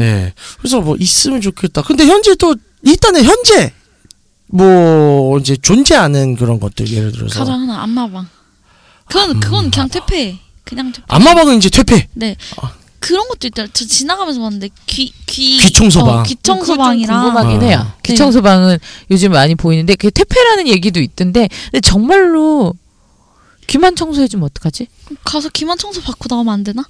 예. 0.00 0.32
그래서 0.58 0.80
뭐 0.80 0.96
있으면 0.98 1.40
좋겠다. 1.40 1.82
근데 1.82 2.06
현재 2.06 2.34
또 2.36 2.54
일단은 2.82 3.24
현재 3.24 3.72
뭐 4.46 5.38
이제 5.38 5.56
존재하는 5.56 6.36
그런 6.36 6.58
것들 6.60 6.90
예를 6.90 7.12
들어서 7.12 7.38
가장 7.40 7.62
하나 7.62 7.82
안마방. 7.82 8.28
그건 9.06 9.40
그건 9.40 9.70
그냥 9.70 9.88
퇴폐. 9.88 10.38
그냥 10.64 10.92
퇴폐. 10.92 11.04
안마방은 11.08 11.56
이제 11.56 11.70
퇴폐. 11.70 12.08
네. 12.14 12.36
그런 13.00 13.28
것도 13.28 13.46
있더라. 13.46 13.68
저 13.72 13.84
지나가면서 13.86 14.40
봤는데 14.40 14.70
귀 14.86 15.12
귀. 15.26 15.58
귀청소방. 15.58 16.18
어, 16.18 16.22
귀청소방이랑. 16.24 17.22
좀 17.22 17.32
궁금하긴 17.32 17.62
어. 17.62 17.64
해요. 17.64 17.86
네. 17.86 18.02
귀청소방은 18.02 18.78
요즘 19.10 19.32
많이 19.32 19.54
보이는데 19.54 19.94
그게 19.94 20.10
퇴폐라는 20.10 20.68
얘기도 20.68 21.00
있던데 21.00 21.48
근데 21.70 21.80
정말로 21.80 22.74
귀만 23.66 23.94
청소해주면 23.94 24.44
어떡하지? 24.46 24.88
가서 25.24 25.48
귀만 25.50 25.76
청소 25.78 26.00
받고 26.00 26.26
나오면 26.28 26.52
안 26.52 26.64
되나? 26.64 26.84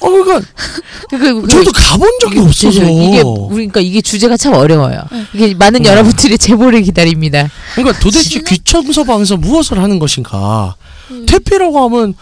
어 0.00 0.10
그러니까 0.10 0.40
그, 1.10 1.18
그, 1.18 1.42
그- 1.42 1.48
저도 1.48 1.72
가본 1.72 2.10
적이 2.20 2.38
없어서 2.40 2.82
이게 2.84 3.22
그러니까 3.50 3.80
이게 3.80 4.00
주제가 4.00 4.36
참 4.36 4.52
어려워요. 4.54 5.02
네. 5.10 5.24
이게 5.34 5.54
많은 5.54 5.82
네. 5.82 5.88
여러분들의 5.90 6.38
제보를 6.38 6.82
기다립니다. 6.82 7.48
그러니까 7.74 7.98
도대체 8.00 8.40
지나- 8.40 8.48
귀청소 8.48 9.04
방에서 9.04 9.36
무엇을 9.36 9.78
하는 9.82 9.98
것인가? 9.98 10.76
음. 11.10 11.24
퇴폐라고 11.26 11.80
하면 11.84 12.14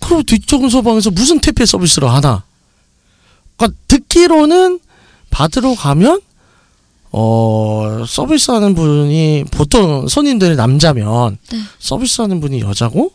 그럼 0.00 0.22
귀청소 0.26 0.82
방에서 0.82 1.10
무슨 1.10 1.40
퇴폐 1.40 1.64
서비스를 1.64 2.10
하나? 2.10 2.42
그러니까 3.56 3.78
듣기로는 3.88 4.80
받으러 5.30 5.74
가면 5.74 6.20
어 7.12 8.04
서비스하는 8.08 8.74
분이 8.74 9.44
보통 9.50 10.08
손님들이 10.08 10.56
남자면 10.56 11.36
네. 11.50 11.58
서비스하는 11.78 12.40
분이 12.40 12.60
여자고 12.60 13.12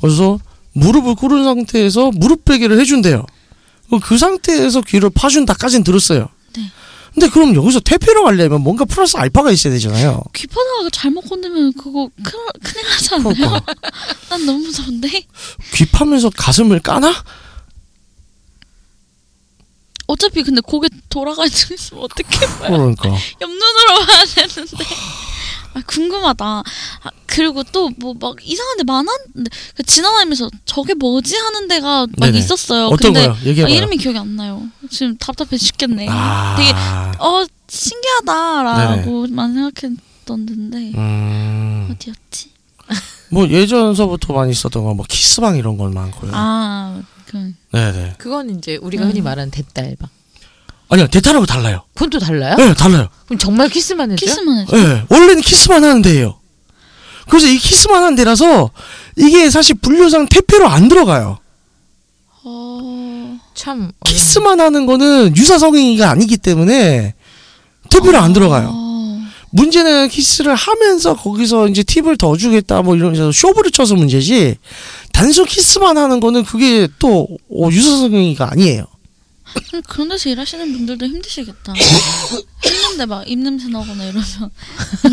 그래서 0.00 0.38
무릎을 0.72 1.14
꿇은 1.14 1.44
상태에서 1.44 2.10
무릎 2.14 2.44
베개를 2.44 2.80
해준대요. 2.80 3.24
그럼 3.86 4.00
그 4.00 4.18
상태에서 4.18 4.80
귀를 4.82 5.10
파준다까진 5.10 5.84
들었어요. 5.84 6.28
네. 6.56 6.70
근데 7.12 7.28
그럼 7.28 7.54
여기서 7.54 7.80
퇴폐로 7.80 8.24
가려면 8.24 8.62
뭔가 8.62 8.84
플러스 8.84 9.16
알파가 9.16 9.50
있어야 9.52 9.72
되잖아요. 9.72 10.22
귀파다가 10.34 10.90
잘못 10.90 11.20
건드면 11.22 11.72
그거 11.74 12.08
큰일, 12.22 12.44
큰일 12.62 12.88
나지 12.88 13.14
않나요? 13.14 13.34
그러니까. 13.34 13.64
난 14.30 14.46
너무 14.46 14.58
무서운데. 14.58 15.08
귀 15.74 15.86
파면서 15.86 16.30
가슴을 16.30 16.80
까나? 16.80 17.14
어차피 20.06 20.42
근데 20.42 20.60
고개 20.60 20.88
돌아가 21.08 21.46
있으면 21.46 22.02
어떻게 22.02 22.24
봐요? 22.46 22.70
그러니까. 22.72 23.08
옆눈으로 23.40 24.06
봐야 24.06 24.24
되는데. 24.26 24.76
아, 25.74 25.80
궁금하다. 25.86 26.44
아, 26.44 27.10
그리고 27.26 27.62
또 27.64 27.90
뭐 27.98 28.14
막 28.20 28.36
이상한 28.42 28.76
데 28.76 28.84
많았는데 28.84 29.50
그 29.76 29.82
지나다니면서 29.82 30.48
저게 30.64 30.94
뭐지 30.94 31.36
하는 31.36 31.66
데가 31.68 32.06
막 32.16 32.26
네네. 32.26 32.38
있었어요. 32.38 32.86
어떤 32.86 33.12
근데 33.12 33.26
거요? 33.28 33.36
얘기해봐요. 33.44 33.72
아, 33.72 33.76
이름이 33.76 33.96
기억이 33.96 34.18
안 34.18 34.36
나요. 34.36 34.62
지금 34.90 35.16
답답해 35.16 35.56
죽겠네. 35.58 36.06
아. 36.10 36.54
되게 36.56 36.70
어 37.18 37.44
신기하다라고만 37.68 39.54
생각했던 39.54 40.46
데인데 40.46 40.92
음. 40.96 41.88
어디였지? 41.92 42.50
뭐 43.30 43.48
예전서부터 43.48 44.32
많이 44.32 44.52
있었던 44.52 44.82
거뭐 44.84 45.04
키스방 45.08 45.56
이런 45.56 45.76
건 45.76 45.92
많고요. 45.94 46.30
아, 46.34 47.02
그 47.26 47.52
네네. 47.72 48.14
그건 48.18 48.50
이제 48.56 48.76
우리가 48.76 49.04
음. 49.04 49.08
흔히 49.10 49.20
말하는 49.22 49.50
대딸방. 49.50 50.08
아니요 50.88 51.06
대딸하고 51.08 51.46
달라요. 51.46 51.82
그건 51.94 52.10
또 52.10 52.18
달라요? 52.18 52.56
네 52.56 52.74
달라요. 52.74 53.08
그럼 53.26 53.38
정말 53.38 53.68
키스만 53.68 54.12
해줘요? 54.12 54.16
키스만 54.16 54.58
해줘. 54.60 54.76
네 54.76 55.04
원래는 55.08 55.40
키스만 55.42 55.82
하는 55.84 56.02
데예요. 56.02 56.38
그래서 57.28 57.46
이 57.46 57.56
키스만 57.56 58.02
하는 58.02 58.16
데라서 58.16 58.70
이게 59.16 59.48
사실 59.50 59.76
분류상 59.76 60.26
퇴폐로 60.28 60.68
안 60.68 60.88
들어가요. 60.88 61.38
어, 62.44 63.38
참 63.54 63.92
키스만 64.04 64.60
하는 64.60 64.86
거는 64.86 65.34
유사 65.36 65.58
성행위가 65.58 66.10
아니기 66.10 66.36
때문에 66.36 67.14
퇴폐로 67.90 68.18
안 68.18 68.32
들어가요. 68.34 68.70
어, 68.72 69.20
문제는 69.50 70.08
키스를 70.08 70.54
하면서 70.54 71.14
거기서 71.16 71.68
이제 71.68 71.82
팁을 71.82 72.18
더 72.18 72.36
주겠다 72.36 72.82
뭐 72.82 72.94
이런 72.96 73.32
쇼부를 73.32 73.70
쳐서 73.70 73.94
문제지 73.94 74.56
단순 75.12 75.46
키스만 75.46 75.96
하는 75.96 76.20
거는 76.20 76.44
그게 76.44 76.88
또 76.98 77.26
어, 77.50 77.68
유사 77.70 77.96
성행위가 77.96 78.50
아니에요. 78.52 78.84
그럼 79.68 79.82
그런 79.88 80.08
데서 80.08 80.28
일하시는 80.28 80.72
분들도 80.72 81.06
힘드시겠다. 81.06 81.72
했는데 82.64 83.06
막 83.06 83.28
입냄새 83.28 83.68
나거나 83.68 84.04
이러면 84.04 84.22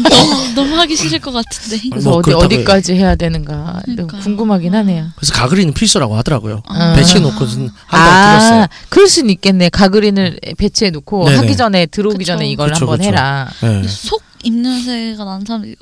너무 0.09 0.53
너무 0.55 0.75
하기 0.79 0.95
싫을 0.95 1.19
것 1.19 1.31
같은데. 1.31 1.79
그래서 1.89 2.09
뭐 2.09 2.19
어디 2.19 2.25
그렇다고요. 2.29 2.45
어디까지 2.59 2.93
해야 2.93 3.15
되는가 3.15 3.81
좀 3.85 3.95
그러니까요. 3.95 4.21
궁금하긴 4.21 4.75
하네요. 4.75 5.09
그래서 5.15 5.33
가그리는 5.33 5.73
필수라고 5.73 6.15
하더라고요. 6.17 6.63
아. 6.65 6.93
배치해 6.95 7.19
놓고는 7.19 7.69
한다고 7.85 7.97
아, 7.97 8.39
들었어요. 8.39 8.67
그럴 8.89 9.07
수는 9.07 9.29
있겠네. 9.31 9.69
가그린을 9.69 10.39
배치해 10.57 10.91
놓고 10.91 11.25
네네. 11.25 11.37
하기 11.37 11.57
전에 11.57 11.85
들어오기 11.87 12.19
그쵸. 12.19 12.33
전에 12.33 12.49
이걸 12.49 12.69
그쵸, 12.71 12.85
한번 12.85 12.97
그쵸. 12.99 13.07
해라. 13.07 13.49
네. 13.61 13.87
속 13.87 14.21
입냄새가 14.43 15.23
나는 15.23 15.45
사람 15.45 15.65
이 15.65 15.75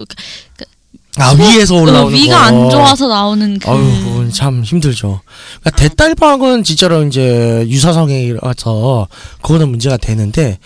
아 1.18 1.32
위에서 1.34 1.76
올라오는 1.76 2.16
위가 2.16 2.38
거. 2.38 2.44
안 2.46 2.70
좋아서 2.70 3.08
나오는 3.08 3.58
그 3.60 3.70
아유, 3.70 3.78
그건 4.04 4.32
참 4.32 4.64
힘들죠. 4.64 5.22
그러니까 5.62 5.72
대딸방은 5.88 6.64
진짜로 6.64 7.04
이제 7.06 7.66
유사성행위라서 7.68 9.08
그거는 9.42 9.70
문제가 9.70 9.98
되는데 9.98 10.60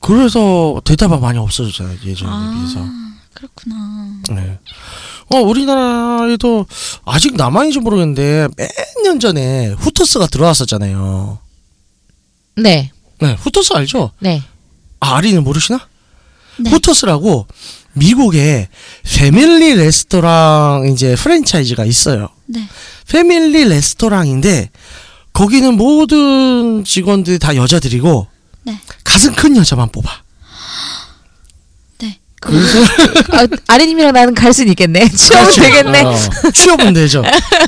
그래서 0.00 0.80
대딸방 0.84 1.20
많이 1.20 1.38
없어졌잖아요 1.38 1.98
예전에 2.04 2.30
비해서. 2.54 2.80
아, 2.80 3.12
그렇구나. 3.34 3.76
네. 4.30 4.58
어 5.32 5.36
우리나라에도 5.38 6.66
아직 7.04 7.36
남아있는지 7.36 7.80
모르겠는데 7.80 8.48
몇 8.56 8.68
년 9.04 9.18
전에 9.20 9.68
후토스가 9.78 10.26
들어왔었잖아요. 10.26 11.38
네, 12.56 12.90
네, 13.20 13.36
후토스 13.40 13.72
알죠? 13.72 14.10
네. 14.18 14.42
아, 15.00 15.16
아리는 15.16 15.42
모르시나? 15.42 15.80
네. 16.58 16.68
후토스라고 16.70 17.46
미국에 17.92 18.68
패밀리 19.04 19.74
레스토랑 19.74 20.88
이제 20.92 21.14
프랜차이즈가 21.16 21.84
있어요. 21.84 22.28
네. 22.46 22.66
패밀리 23.08 23.64
레스토랑인데 23.64 24.70
거기는 25.32 25.76
모든 25.76 26.84
직원들이 26.84 27.38
다 27.38 27.54
여자들이고 27.56 28.26
네. 28.64 28.78
가슴 29.04 29.34
큰 29.34 29.56
여자만 29.56 29.90
뽑아. 29.90 30.22
네. 31.98 32.18
그래서 32.40 32.78
아, 33.32 33.46
아내님이랑 33.68 34.12
나는 34.12 34.34
갈 34.34 34.52
수는 34.52 34.70
있겠네. 34.70 35.08
취하면 35.10 35.50
그렇죠. 35.50 35.62
되겠네. 35.62 36.02
어, 36.04 36.18
취업은 36.52 36.92
되죠. 36.94 37.22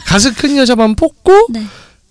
가슴 0.06 0.32
큰 0.34 0.56
여자만 0.56 0.94
뽑고 0.96 1.48
네. 1.50 1.66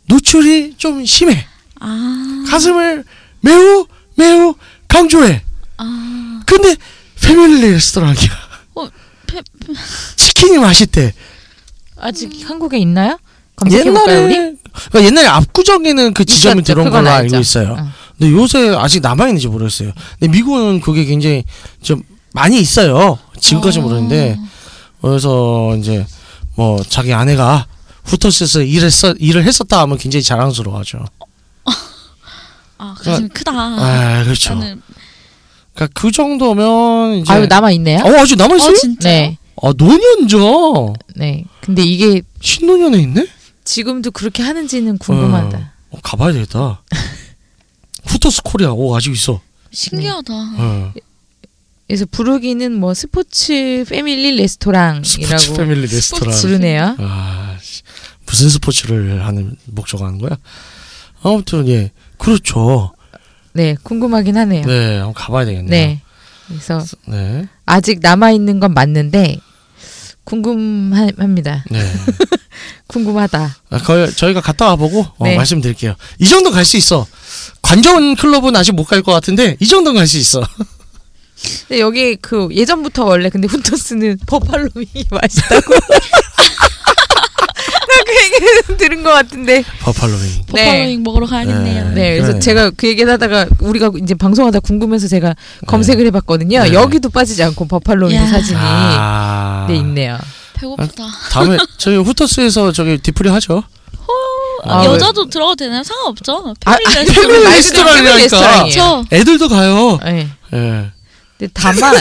노출이 0.07 0.75
좀 0.77 1.05
심해. 1.05 1.45
아. 1.79 2.43
가슴을 2.49 3.03
매우 3.41 3.85
매우 4.15 4.55
강조해. 4.87 5.41
아. 5.77 6.41
근데 6.45 6.75
패밀리 7.21 7.71
레스토랑이야. 7.71 8.29
어, 8.75 8.87
페, 9.27 9.41
치킨이 10.15 10.57
맛있대. 10.57 11.13
아직 11.97 12.31
한국에 12.49 12.77
있나요? 12.79 13.17
검색해볼까요? 13.55 14.17
옛날에 14.31 14.55
그러니까 14.89 15.03
옛날에 15.03 15.27
압구정에는 15.27 16.13
그 16.13 16.25
지점이 16.25 16.61
있었죠. 16.61 16.73
들어온 16.73 16.89
걸로. 16.89 17.09
알고 17.09 17.37
있어요. 17.37 17.73
어. 17.73 17.91
근데 18.17 18.31
요새 18.35 18.69
아직 18.75 19.01
남아 19.01 19.27
있는지 19.27 19.47
모르겠어요. 19.47 19.91
근데 20.19 20.31
미국은 20.31 20.79
그게 20.81 21.05
굉장히 21.05 21.43
좀 21.81 22.01
많이 22.33 22.59
있어요. 22.59 23.19
지금까지 23.39 23.79
어. 23.79 23.81
모르는데 23.83 24.37
그래서 25.01 25.75
이제 25.77 26.05
뭐 26.55 26.81
자기 26.87 27.13
아내가 27.13 27.67
후터스에서 28.05 28.61
일했어 28.63 29.13
일을 29.19 29.43
했었다 29.45 29.81
하면 29.81 29.97
굉장히 29.97 30.23
자랑스러워하죠. 30.23 31.05
아, 32.77 32.95
가슴이 33.03 33.29
크다. 33.29 33.51
아 33.53 34.23
그렇죠. 34.23 34.49
저는 34.49 34.81
그러니까 35.73 35.99
그 35.99 36.11
정도면 36.11 37.15
이제 37.17 37.31
아유 37.31 37.45
남아 37.47 37.71
있네요. 37.71 37.99
어 38.03 38.19
아직 38.19 38.35
남아 38.37 38.55
있어요? 38.55 38.71
어 38.71 38.75
진짜. 38.75 39.09
네, 39.09 39.37
아 39.61 39.71
논현죠. 39.77 40.93
네. 41.15 41.45
근데 41.61 41.83
이게 41.83 42.21
신논현에 42.41 42.97
있네? 42.99 43.27
지금도 43.63 44.11
그렇게 44.11 44.43
하는지는 44.43 44.97
궁금하다. 44.97 45.73
어, 45.91 45.97
가봐야 46.03 46.33
되겠다. 46.33 46.81
후터스 48.05 48.41
코리아 48.43 48.71
오 48.71 48.95
아직 48.95 49.13
있어. 49.13 49.41
신기하다. 49.71 50.33
어. 50.33 50.93
그래서 51.87 52.05
부르기는 52.09 52.73
뭐 52.73 52.93
스포츠 52.93 53.85
패밀리 53.87 54.35
레스토랑이라고 54.37 55.03
스포츠 55.05 55.53
패밀리 55.53 55.81
레스토랑. 55.81 56.35
부르네요. 56.41 56.95
아, 56.99 57.57
씨. 57.61 57.81
무슨 58.25 58.49
스포츠를 58.49 59.25
하는 59.25 59.57
목적으로 59.65 60.07
하는 60.07 60.19
거야? 60.19 60.37
아무튼 61.21 61.67
예 61.67 61.91
그렇죠. 62.17 62.93
네, 63.53 63.75
궁금하긴 63.83 64.37
하네요. 64.37 64.65
네. 64.65 64.73
네, 64.89 64.95
한번 64.97 65.13
가봐야 65.13 65.45
되겠네요. 65.45 65.97
그래서 66.47 66.83
네, 67.07 67.47
아직 67.65 67.99
남아 68.01 68.31
있는 68.31 68.59
건 68.59 68.73
맞는데 68.73 69.37
궁금합니다. 70.23 71.63
네. 71.69 71.79
궁금하다. 72.87 73.55
아, 73.69 73.77
거, 73.79 74.11
저희가 74.11 74.41
갔다 74.41 74.67
와보고 74.67 75.05
어, 75.17 75.25
네. 75.25 75.35
말씀드릴게요. 75.37 75.95
이 76.19 76.27
정도 76.27 76.51
갈 76.51 76.65
수 76.65 76.77
있어. 76.77 77.07
관전 77.61 78.15
클럽은 78.15 78.55
아직 78.55 78.73
못 78.73 78.85
갈 78.85 79.01
것 79.01 79.11
같은데 79.13 79.55
이 79.59 79.67
정도는 79.67 79.99
갈수 79.99 80.17
있어. 80.17 80.41
근데 81.67 81.79
여기 81.79 82.15
그 82.17 82.49
예전부터 82.51 83.05
원래 83.05 83.29
근데 83.29 83.47
훈토스는 83.51 84.19
버팔로윙이 84.27 85.05
맛있다고. 85.09 85.73
얘기는 88.11 88.77
들은 88.77 89.03
것 89.03 89.11
같은데. 89.11 89.63
버팔로윙. 89.81 90.45
버팔로윙 90.47 91.03
먹으러 91.03 91.25
가야겠네요. 91.27 91.89
네. 91.89 91.93
네, 91.93 92.13
그래서 92.15 92.31
그래. 92.33 92.39
제가 92.39 92.71
그 92.75 92.87
얘기를 92.87 93.11
하다가 93.13 93.47
우리가 93.59 93.91
이제 94.01 94.15
방송하다 94.15 94.59
궁금해서 94.61 95.07
제가 95.07 95.35
검색을 95.67 96.05
해봤거든요. 96.07 96.63
네. 96.63 96.73
여기도 96.73 97.09
빠지지 97.09 97.43
않고 97.43 97.67
버팔로윙 97.67 98.15
야. 98.15 98.25
사진이 98.27 98.59
아, 98.61 99.65
네 99.69 99.75
있네요. 99.77 100.17
배고프다. 100.53 101.03
다음에 101.31 101.57
저희 101.77 101.97
후터스에서 101.97 102.71
저기 102.71 102.97
뒤풀이 102.97 103.29
하죠. 103.29 103.63
아, 104.63 104.85
여자도 104.85 105.27
들어가도 105.27 105.55
되나요? 105.55 105.81
상관없죠. 105.81 106.53
아, 106.65 106.77
패밀리 107.03 107.47
아, 107.47 107.49
레스토랑. 107.49 107.95
패밀리 107.95 108.15
레스토랑이에요. 108.23 108.71
저 108.75 109.03
애들도 109.11 109.49
가요. 109.49 109.97
네. 110.05 110.27
예. 110.53 110.91
근데 111.39 111.51
다만 111.55 111.95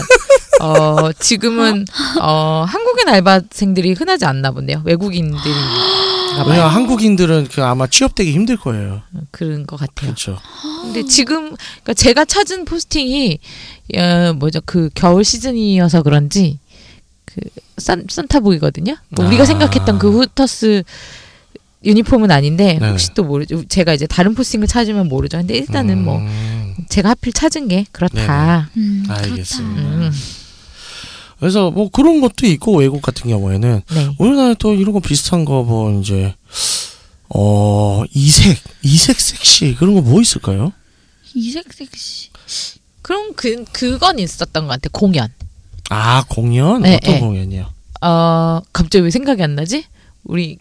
어 0.61 1.11
지금은 1.19 1.87
어 2.21 2.67
한국인 2.69 3.09
알바생들이 3.09 3.95
흔하지 3.95 4.27
않나 4.27 4.51
본데요. 4.51 4.83
외국인들이 4.85 5.55
왜냐 6.49 6.67
한국인들은 6.67 7.49
그 7.49 7.63
아마 7.65 7.87
취업되기 7.87 8.33
힘들 8.33 8.57
거예요. 8.57 9.03
그런 9.31 9.67
것 9.67 9.77
같아요. 9.77 9.95
그렇죠. 10.15 10.39
근데 10.83 11.05
지금 11.05 11.55
그러니까 11.57 11.95
제가 11.95 12.25
찾은 12.25 12.65
포스팅이 12.65 13.39
어, 13.97 14.33
뭐죠 14.35 14.61
그 14.65 14.91
겨울 14.95 15.25
시즌이어서 15.25 16.03
그런지 16.03 16.59
그 17.25 17.41
산, 17.79 18.05
산타복이거든요. 18.09 18.97
뭐 19.11 19.27
우리가 19.27 19.43
아. 19.43 19.47
생각했던 19.47 19.99
그 19.99 20.11
후터스 20.11 20.83
유니폼은 21.85 22.31
아닌데. 22.31 22.79
혹시 22.83 23.15
또 23.15 23.25
모르죠. 23.25 23.65
제가 23.69 23.95
이제 23.95 24.07
다른 24.07 24.35
포스팅을 24.35 24.67
찾으면 24.67 25.09
모르죠. 25.09 25.39
근데 25.39 25.55
일단은 25.57 26.05
뭐 26.05 26.19
음, 26.19 26.75
제가 26.89 27.11
하필 27.11 27.33
찾은 27.33 27.69
게 27.69 27.87
그렇다. 27.93 28.71
음, 28.77 29.05
알겠습니다. 29.09 29.81
음, 29.83 30.11
그래서 31.41 31.71
뭐 31.71 31.89
그런 31.91 32.21
것도 32.21 32.47
있고 32.47 32.77
외국 32.77 33.01
같은 33.03 33.29
경우에는 33.31 33.83
네. 33.91 34.15
우리나라 34.19 34.55
또 34.55 34.75
이런 34.75 34.93
거 34.93 35.01
비슷한 35.01 35.45
거 35.45 35.63
뭐 35.63 35.99
이제 36.01 36.35
어 37.35 38.03
이색 38.13 38.59
이색 38.83 39.19
섹시 39.21 39.75
그런 39.79 39.95
거 39.95 40.01
뭐 40.03 40.21
있을까요? 40.21 40.73
이색 41.35 41.73
섹시. 41.73 42.29
그럼 43.03 43.33
그 43.35 43.65
그건 43.73 44.19
있었던 44.19 44.67
것 44.67 44.69
같아. 44.75 44.89
공연. 44.93 45.29
아 45.89 46.23
공연 46.29 46.83
네, 46.83 46.97
어떤 46.97 47.15
네. 47.15 47.21
공연이요? 47.21 47.67
어 48.03 48.61
갑자기 48.73 49.03
왜 49.05 49.11
생각이 49.11 49.43
안 49.43 49.55
나지? 49.57 49.85
우리 50.25 50.59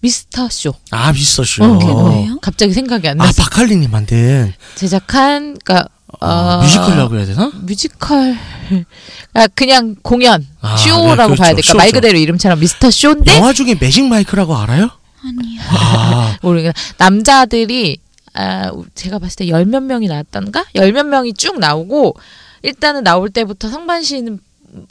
미스터 0.00 0.48
쇼. 0.48 0.72
아 0.90 1.12
미스터 1.12 1.44
쇼. 1.44 1.62
어, 1.64 1.78
그게 1.78 1.92
뭐예요? 1.92 2.38
갑자기 2.40 2.72
생각이 2.72 3.06
안아 3.08 3.24
나서 3.24 3.42
박할리님 3.42 3.90
만든 3.90 4.52
제작한 4.74 5.58
그러니까 5.62 5.88
어, 6.20 6.26
어, 6.26 6.62
뮤지컬이라고 6.62 7.16
해야 7.16 7.26
되나? 7.26 7.52
뮤지컬 7.62 8.36
아 9.34 9.46
그냥 9.54 9.94
공연 10.02 10.46
아, 10.60 10.76
쇼라고 10.76 11.34
네, 11.34 11.36
봐야 11.36 11.52
그렇죠. 11.52 11.56
될까 11.62 11.74
말 11.78 11.88
쇼죠. 11.88 11.96
그대로 12.00 12.18
이름처럼 12.18 12.58
미스터 12.60 12.90
쇼인데 12.90 13.36
영화 13.36 13.52
중에 13.52 13.76
매직 13.78 14.04
마이크라고 14.06 14.56
알아요? 14.56 14.90
아니요. 15.22 15.60
아 15.68 16.36
모르겠 16.42 16.74
남자들이 16.98 17.98
아 18.34 18.72
제가 18.94 19.18
봤을 19.18 19.36
때 19.36 19.48
열 19.48 19.64
몇 19.66 19.82
명이 19.82 20.08
나왔던가 20.08 20.64
열 20.74 20.92
몇 20.92 21.04
명이 21.06 21.34
쭉 21.34 21.58
나오고 21.58 22.16
일단은 22.62 23.04
나올 23.04 23.30
때부터 23.30 23.68
상반신은 23.68 24.38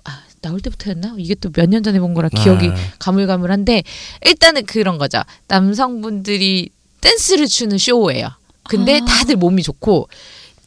아, 0.04 0.20
나올 0.42 0.60
때부터였나 0.62 1.16
이게 1.18 1.36
또 1.36 1.50
몇 1.52 1.68
년 1.70 1.84
전에 1.84 2.00
본 2.00 2.14
거라 2.14 2.30
기억이 2.30 2.68
네. 2.70 2.76
가물가물한데 3.00 3.84
일단은 4.26 4.66
그런 4.66 4.98
거죠 4.98 5.22
남성분들이 5.48 6.70
댄스를 7.02 7.48
추는 7.48 7.78
쇼예요 7.78 8.30
근데 8.64 9.00
아. 9.02 9.06
다들 9.06 9.36
몸이 9.38 9.64
좋고 9.64 10.10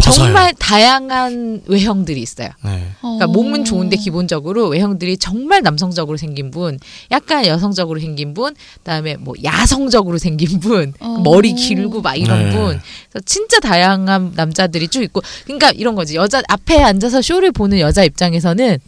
벗어요. 0.03 0.27
정말 0.27 0.55
다양한 0.59 1.63
외형들이 1.67 2.21
있어요. 2.21 2.51
네. 2.65 2.89
그러니까 3.01 3.27
몸은 3.27 3.65
좋은데 3.65 3.97
기본적으로 3.97 4.69
외형들이 4.69 5.17
정말 5.17 5.63
남성적으로 5.63 6.17
생긴 6.17 6.51
분, 6.51 6.79
약간 7.11 7.47
여성적으로 7.47 8.01
생긴 8.01 8.35
분, 8.35 8.55
그다음에 8.79 9.17
뭐 9.17 9.35
야성적으로 9.43 10.19
생긴 10.19 10.61
분, 10.61 10.93
어. 11.01 11.21
머리 11.25 11.53
길고 11.55 12.03
막 12.03 12.17
이런 12.17 12.51
네. 12.51 12.57
분, 12.57 12.81
그래서 13.11 13.25
진짜 13.25 13.61
다양한 13.61 14.33
남자들이 14.35 14.89
쭉 14.89 15.03
있고, 15.03 15.23
그러니까 15.45 15.71
이런 15.71 15.95
거지 15.95 16.17
여자 16.17 16.43
앞에 16.49 16.83
앉아서 16.83 17.23
쇼를 17.23 17.53
보는 17.53 17.79
여자 17.79 18.05
입장에서는 18.05 18.79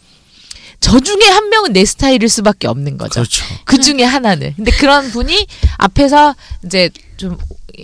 저 0.81 0.99
중에 0.99 1.23
한 1.31 1.49
명은 1.49 1.73
내 1.73 1.85
스타일일 1.85 2.29
수밖에 2.29 2.67
없는 2.67 2.97
거죠. 2.97 3.13
그렇죠. 3.21 3.45
그 3.63 3.79
중에 3.79 4.03
하나는. 4.03 4.53
근데 4.55 4.71
그런 4.71 5.09
분이 5.09 5.47
앞에서 5.77 6.35
이제 6.65 6.89
좀 7.17 7.37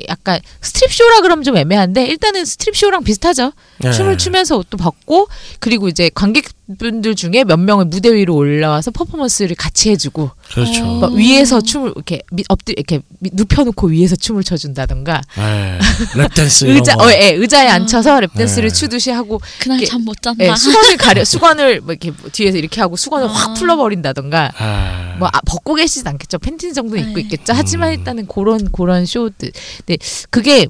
약간 0.09 0.39
스트립 0.61 0.93
쇼라 0.93 1.21
그러면 1.21 1.43
좀 1.43 1.57
애매한데 1.57 2.05
일단은 2.05 2.45
스트립 2.45 2.75
쇼랑 2.75 3.03
비슷하죠. 3.03 3.53
네. 3.79 3.91
춤을 3.91 4.17
추면서 4.17 4.57
옷도 4.57 4.77
벗고 4.77 5.27
그리고 5.59 5.87
이제 5.87 6.09
관객분들 6.13 7.15
중에 7.15 7.43
몇 7.43 7.57
명을 7.57 7.85
무대 7.85 8.13
위로 8.13 8.35
올라와서 8.35 8.91
퍼포먼스를 8.91 9.55
같이 9.55 9.89
해주고 9.89 10.31
그렇죠. 10.53 10.83
어. 10.85 10.99
막 10.99 11.13
위에서 11.13 11.61
춤을 11.61 11.93
이렇게 11.95 12.21
밑 12.31 12.45
엎드 12.49 12.71
이렇게 12.73 13.01
밑- 13.19 13.33
눕혀놓고 13.35 13.87
위에서 13.87 14.15
춤을 14.15 14.43
춰준다던가 14.43 15.21
네. 15.37 15.79
lap 16.15 16.35
dance 16.35 16.67
의자 16.67 16.95
거. 16.95 17.05
어, 17.05 17.11
예, 17.11 17.31
의자에 17.33 17.67
아. 17.69 17.73
앉혀서 17.75 18.19
lap 18.19 18.30
dance를 18.30 18.63
네. 18.63 18.69
추듯이 18.69 19.11
하고 19.11 19.39
그날 19.59 19.83
잠 19.85 20.01
못 20.01 20.21
잔다. 20.21 20.43
예, 20.45 20.55
수건을 20.55 20.97
가려 20.97 21.23
수건을 21.25 21.81
뭐 21.81 21.93
이렇게 21.93 22.11
뒤에서 22.31 22.57
이렇게 22.57 22.81
하고 22.81 22.95
수건을 22.95 23.27
아. 23.27 23.31
확 23.31 23.53
풀러버린다던가 23.55 24.51
아, 24.57 25.15
뭐 25.19 25.27
아, 25.31 25.39
벗고 25.45 25.75
계시진 25.75 26.07
않겠죠. 26.07 26.39
팬티 26.39 26.67
입고 26.69 27.15
네. 27.15 27.21
있겠죠. 27.21 27.53
하지만 27.53 27.89
음. 27.89 27.93
일단은 27.99 28.27
그런 28.27 28.71
그런 28.71 29.05
쇼들. 29.05 29.51
근데 29.85 29.97
그게 30.29 30.67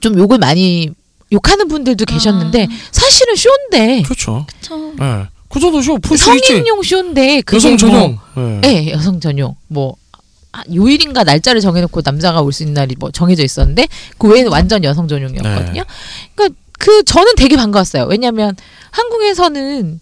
좀 0.00 0.18
욕을 0.18 0.38
많이 0.38 0.90
욕하는 1.32 1.68
분들도 1.68 2.04
계셨는데 2.04 2.64
아. 2.64 2.74
사실은 2.90 3.36
쇼인데 3.36 4.02
그렇죠. 4.02 4.46
그쵸. 4.60 4.92
네. 4.98 5.26
그 5.48 5.60
정도 5.60 5.80
쇼 5.80 5.98
풀수 5.98 6.34
있지. 6.36 6.48
성인용 6.48 6.82
쇼인데 6.82 7.40
그게 7.42 7.56
여성 7.56 7.70
뭐- 7.72 7.78
전용. 7.78 8.18
네. 8.36 8.60
네, 8.84 8.90
여성 8.92 9.20
전용. 9.20 9.54
뭐 9.68 9.96
아, 10.52 10.62
요일인가 10.72 11.24
날짜를 11.24 11.60
정해놓고 11.60 12.00
남자가 12.04 12.40
올 12.40 12.52
수 12.52 12.62
있는 12.62 12.74
날이 12.74 12.94
뭐 12.98 13.10
정해져 13.10 13.42
있었는데 13.44 13.86
그 14.18 14.28
외에는 14.28 14.50
완전 14.50 14.82
여성 14.84 15.06
전용이었거든요. 15.08 15.82
네. 15.82 15.88
그러니까 16.34 16.58
그 16.78 17.02
저는 17.04 17.34
되게 17.36 17.56
반가웠어요. 17.56 18.04
왜냐하면 18.04 18.54
한국에서는 18.90 20.00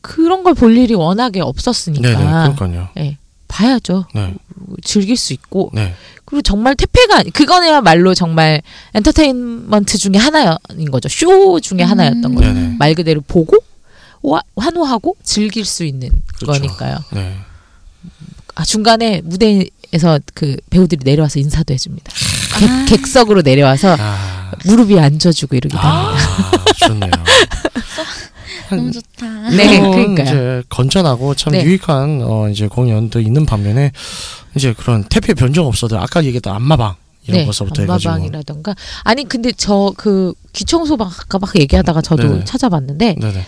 그런 0.00 0.42
걸 0.42 0.54
볼 0.54 0.76
일이 0.76 0.94
워낙에 0.94 1.40
없었으니까. 1.40 2.08
네네. 2.08 2.54
그러니까요. 2.56 2.88
예. 2.98 3.16
봐야죠. 3.48 4.04
네. 4.14 4.34
즐길 4.84 5.16
수 5.16 5.32
있고 5.32 5.70
네. 5.72 5.94
그리고 6.28 6.42
정말 6.42 6.74
퇴폐가 6.76 7.16
아니 7.20 7.30
그거야말로 7.30 8.14
정말 8.14 8.60
엔터테인먼트 8.92 9.96
중에 9.96 10.18
하나인 10.18 10.90
거죠. 10.90 11.08
쇼 11.08 11.58
중에 11.58 11.82
하나였던 11.82 12.24
음. 12.26 12.34
거예요. 12.34 12.52
네네. 12.52 12.76
말 12.78 12.94
그대로 12.94 13.22
보고 13.26 13.56
와- 14.20 14.42
환호하고 14.56 15.16
즐길 15.22 15.64
수 15.64 15.84
있는 15.84 16.10
그렇죠. 16.38 16.60
거니까요. 16.60 16.98
네. 17.12 17.34
아 18.56 18.64
중간에 18.64 19.22
무대에서 19.24 20.20
그 20.34 20.56
배우들이 20.68 21.00
내려와서 21.02 21.38
인사도 21.40 21.72
해줍니다. 21.72 22.12
아. 22.12 22.58
객, 22.58 22.96
객석으로 22.98 23.40
내려와서 23.40 23.96
아, 23.98 24.52
무릎이 24.66 25.00
앉아주고 25.00 25.56
이러기도 25.56 25.78
합니다. 25.80 26.26
아 26.52 26.86
좋네요. 26.86 27.10
너무 28.76 28.92
좋다. 28.92 29.26
네, 29.50 29.76
이런 29.76 29.90
그러니까요. 29.90 30.26
이제 30.26 30.62
건전하고 30.68 31.34
참 31.34 31.52
네. 31.52 31.64
유익한 31.64 32.20
어 32.22 32.48
이제 32.48 32.66
공연도 32.68 33.20
있는 33.20 33.46
반면에 33.46 33.92
이제 34.54 34.72
그런 34.76 35.04
태폐 35.04 35.34
변종 35.34 35.66
없어도 35.66 35.98
아까 35.98 36.22
얘기했던 36.24 36.54
안마방 36.54 36.94
이런 37.26 37.44
것서부터 37.46 37.82
해가지고 37.82 38.10
네, 38.10 38.14
안마방이라던가 38.14 38.74
아니 39.04 39.24
근데 39.24 39.52
저 39.52 39.92
그 39.96 40.32
귀청소방 40.52 41.08
아까 41.08 41.38
막 41.38 41.58
얘기하다가 41.58 42.00
저도 42.02 42.22
네네. 42.28 42.44
찾아봤는데 42.44 43.16
네네. 43.20 43.46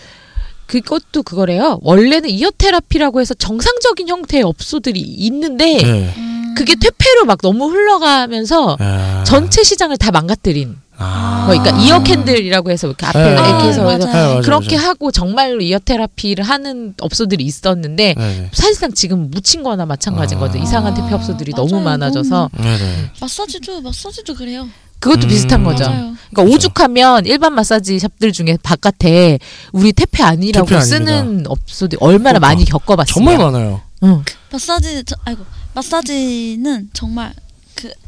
그것도 0.67 1.23
그거래요. 1.23 1.79
원래는 1.81 2.29
이어 2.29 2.49
테라피라고 2.57 3.19
해서 3.19 3.33
정상적인 3.33 4.07
형태의 4.07 4.43
업소들이 4.43 4.99
있는데 5.01 5.77
네. 5.77 6.13
음. 6.17 6.53
그게 6.55 6.75
퇴폐로 6.75 7.25
막 7.25 7.39
너무 7.41 7.69
흘러가면서 7.69 8.77
아. 8.79 9.23
전체 9.25 9.63
시장을 9.63 9.97
다 9.97 10.11
망가뜨린 10.11 10.77
아. 11.01 11.45
거. 11.47 11.53
그러니까 11.57 11.77
ear 11.81 12.03
candle이라고 12.03 12.71
해서 12.71 12.87
이렇게 12.87 13.05
앞에 13.05 13.19
네. 13.19 13.31
이렇게 13.31 13.49
아, 13.49 13.65
해서 13.65 13.83
맞아요. 13.83 13.97
네, 13.97 14.05
맞아요, 14.05 14.41
그렇게 14.41 14.75
맞아요. 14.75 14.89
하고 14.89 15.11
정말로 15.11 15.61
ear 15.61 15.79
therapy를 15.79 16.43
하는 16.43 16.93
업소들이 17.01 17.43
있었는데 17.43 18.13
네네. 18.17 18.49
사실상 18.53 18.93
지금 18.93 19.29
묻힌 19.31 19.63
거나 19.63 19.85
마찬가지인 19.85 20.37
아. 20.37 20.41
거죠. 20.41 20.59
이상한 20.59 20.93
퇴폐 20.93 21.13
업소들이 21.13 21.53
너무 21.53 21.71
맞아요. 21.71 21.83
많아져서 21.85 22.49
네네. 22.57 23.11
마사지도 23.19 23.81
마사지도 23.81 24.35
그래요. 24.35 24.67
그것도 24.99 25.25
음. 25.25 25.29
비슷한 25.29 25.63
거죠. 25.63 25.85
맞아요. 25.85 25.99
그러니까 26.29 26.43
그렇죠. 26.43 26.53
오죽하면 26.55 27.25
일반 27.25 27.53
마사지 27.55 27.97
샵들 27.97 28.31
중에 28.31 28.57
바깥에 28.61 29.39
우리 29.71 29.91
퇴폐 29.93 30.21
아니라고 30.23 30.67
퇴폐 30.67 30.81
쓰는 30.81 31.45
업소들이 31.47 31.97
얼마나 31.99 32.37
그러니까. 32.37 32.47
많이 32.47 32.65
겪어봤어요. 32.65 33.11
정말 33.13 33.37
많아요. 33.39 33.81
응. 34.03 34.23
마사지 34.51 35.03
저, 35.05 35.15
아이고 35.25 35.43
마사지는 35.73 36.89
정말 36.93 37.33
그 37.33 37.50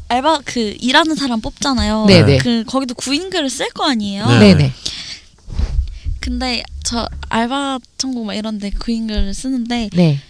알바 0.08 0.40
그 0.44 0.76
일하는 0.80 1.14
사람 1.16 1.40
뽑잖아요. 1.40 2.06
네네. 2.06 2.38
그 2.38 2.64
거기도 2.64 2.94
구인글을 2.94 3.48
쓸 3.50 3.68
거 3.70 3.84
아니에요. 3.88 4.26
네. 4.26 4.54
네네. 4.54 4.72
근데 6.20 6.62
저 6.82 7.08
알바 7.28 7.78
천국 7.98 8.24
막 8.26 8.34
이런데 8.34 8.70
구인글을 8.70 9.34
쓰는데 9.34 9.90
네. 9.92 10.20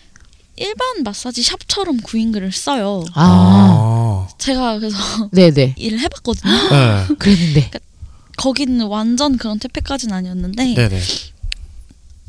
일반 0.56 1.02
마사지 1.02 1.42
샵처럼 1.42 1.98
구인글을 1.98 2.52
써요. 2.52 3.04
아. 3.14 4.28
제가 4.38 4.78
그래서 4.78 4.96
네네. 5.32 5.74
일을 5.78 5.98
해봤거든요. 6.00 6.52
네. 6.52 7.06
그랬는데. 7.18 7.70
거기는 8.36 8.84
완전 8.86 9.36
그런 9.36 9.58
퇴폐까지는 9.60 10.12
아니었는데 10.14 10.74
네네. 10.74 11.00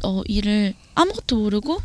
어 0.03 0.21
일을 0.25 0.75
아무것도 0.93 1.35
모르고 1.37 1.81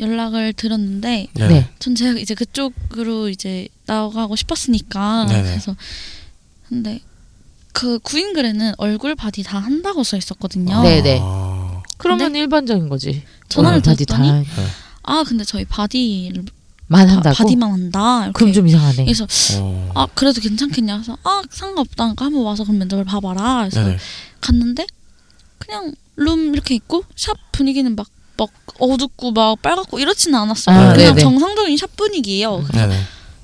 연락을 0.00 0.52
드렸는데 0.54 1.28
네네. 1.34 1.54
네. 1.54 1.68
전 1.78 1.94
제가 1.94 2.18
이제 2.18 2.34
그쪽으로 2.34 3.28
이제 3.28 3.68
나가고 3.86 4.34
싶었으니까 4.36 5.26
네네. 5.26 5.42
그래서 5.42 5.76
근데 6.68 7.00
그 7.72 7.98
구인 8.00 8.32
글에는 8.32 8.72
얼굴 8.78 9.14
바디 9.14 9.42
다 9.42 9.58
한다고 9.58 10.02
써 10.02 10.16
있었거든요. 10.16 10.82
네. 10.82 11.02
네네. 11.02 11.18
아. 11.22 11.82
그러면 11.98 12.34
일반적인 12.34 12.88
거지. 12.88 13.22
전화를 13.48 13.76
얼굴 13.76 13.92
바디 13.92 14.06
드렸더니 14.06 14.32
네. 14.32 14.44
아 15.02 15.24
근데 15.26 15.44
저희 15.44 15.64
바디를 15.64 16.44
만 16.86 17.06
바, 17.06 17.12
한다고. 17.12 17.36
바 17.36 17.44
디만 17.44 17.70
한다. 17.72 18.24
이렇게. 18.24 18.32
그럼 18.32 18.52
좀 18.52 18.66
이상하네. 18.66 19.04
그래서 19.04 19.26
어. 19.58 19.92
아 19.94 20.06
그래도 20.14 20.40
괜찮겠냐 20.40 20.96
그래서 20.96 21.16
아 21.22 21.42
상관없다니까 21.50 22.24
한번 22.24 22.42
와서 22.42 22.64
그럼 22.64 22.78
면접을 22.78 23.04
봐봐라. 23.04 23.68
그래서 23.68 23.84
네네. 23.84 23.98
갔는데 24.40 24.86
그냥 25.58 25.92
룸 26.16 26.54
이렇게 26.54 26.74
있고 26.74 27.04
샵 27.16 27.36
분위기는 27.52 27.94
막 27.94 28.06
막 28.40 28.50
어둡고 28.78 29.32
막 29.32 29.60
빨갛고 29.60 29.98
이렇지는 29.98 30.38
않았어요. 30.38 30.76
아, 30.76 30.92
그냥 30.94 31.14
네네. 31.14 31.20
정상적인 31.20 31.76
샵 31.76 31.94
분위기예요. 31.96 32.64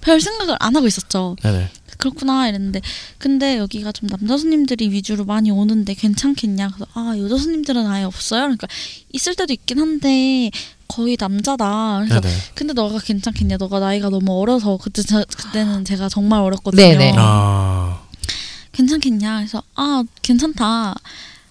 별 0.00 0.20
생각을 0.20 0.56
안 0.61 0.74
하고 0.74 0.87
있었죠. 0.87 1.37
네네. 1.42 1.68
그렇구나 1.98 2.48
이랬는데 2.48 2.80
근데 3.18 3.56
여기가 3.59 3.90
좀 3.92 4.09
남자 4.09 4.37
손님들이 4.37 4.90
위주로 4.90 5.24
많이 5.24 5.50
오는데 5.50 5.94
괜찮겠냐 5.94 6.68
그래서 6.68 6.87
아 6.92 7.14
여자 7.16 7.38
손님들은 7.38 7.87
아예 7.87 8.04
없어요 8.04 8.42
그러니까 8.42 8.66
있을 9.14 9.35
때도 9.35 9.54
있긴 9.54 9.78
한데 9.78 10.50
거의 10.88 11.16
남자다 11.18 12.02
그래서 12.04 12.20
네네. 12.20 12.35
근데 12.54 12.72
너가 12.74 12.98
괜찮겠냐 12.98 13.56
너가 13.56 13.80
나이가 13.80 14.11
너무 14.11 14.38
어려서 14.38 14.76
그때 14.76 15.00
저, 15.02 15.24
그때는 15.24 15.87
제가 15.87 16.11
정말 16.11 16.40
어렸거든요 16.42 16.82
네네. 16.82 17.14
아. 17.16 18.02
괜찮겠냐 18.72 19.38
그래서 19.38 19.62
아 19.74 20.04
괜찮다 20.20 20.94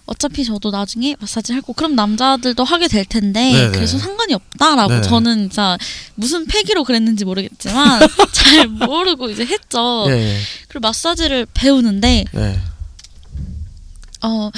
어차피 0.06 0.44
저도 0.44 0.70
나중에 0.70 1.16
마사지 1.20 1.52
할 1.52 1.60
거 1.62 1.72
그럼 1.72 1.94
남자들도 1.96 2.62
하게 2.64 2.86
될 2.88 3.04
텐데 3.04 3.52
네네. 3.52 3.72
그래서 3.72 3.98
상관이 3.98 4.34
없다라고 4.34 4.88
네네. 4.88 5.02
저는 5.02 5.38
진짜 5.50 5.76
무슨 6.14 6.46
패기로 6.46 6.84
그랬는지 6.84 7.24
모르겠지만 7.24 8.00
잘 8.32 8.68
모르고 8.68 9.30
이제 9.30 9.44
했죠 9.44 10.04
예. 10.08 10.12
예. 10.12 10.38
그리고 10.68 10.86
마사지를 10.86 11.46
배우는데 11.54 12.24
네. 12.32 12.58
어 14.22 14.50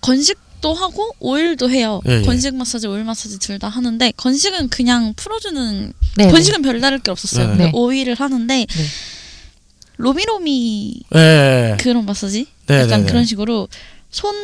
건식도 0.00 0.74
하고 0.74 1.10
오일도 1.20 1.70
해요. 1.70 2.00
예, 2.08 2.18
예. 2.18 2.22
건식 2.22 2.54
마사지, 2.54 2.86
오일 2.86 3.04
마사지 3.04 3.38
둘 3.38 3.58
다 3.58 3.68
하는데 3.68 4.12
건식은 4.16 4.68
그냥 4.68 5.14
풀어주는 5.16 5.92
네. 6.16 6.28
건식은 6.30 6.62
별다를 6.62 6.98
게 6.98 7.10
없었어요. 7.10 7.46
네. 7.46 7.50
근데 7.50 7.64
네. 7.66 7.70
오일을 7.74 8.14
하는데 8.16 8.66
로미로미 9.96 11.02
예. 11.14 11.76
그런 11.80 12.04
마사지 12.04 12.46
네, 12.66 12.76
약간 12.80 13.00
네, 13.00 13.06
네. 13.06 13.06
그런 13.06 13.24
식으로 13.24 13.68
손 14.12 14.34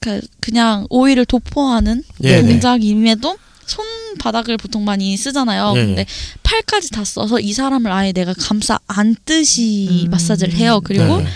그, 0.00 0.20
그냥 0.40 0.86
오일을 0.90 1.24
도포하는 1.24 2.02
예, 2.24 2.42
네. 2.42 2.50
동작임에도 2.50 3.38
손바닥을 3.66 4.58
보통 4.58 4.84
많이 4.84 5.16
쓰잖아요. 5.16 5.72
예, 5.76 5.80
예. 5.80 5.86
근데 5.86 6.06
팔까지 6.42 6.90
다 6.90 7.04
써서 7.04 7.40
이 7.40 7.54
사람을 7.54 7.90
아예 7.90 8.12
내가 8.12 8.34
감싸 8.34 8.78
안듯이 8.86 10.04
음. 10.06 10.10
마사지를 10.10 10.54
해요. 10.54 10.80
그리고 10.84 11.16
네네. 11.18 11.30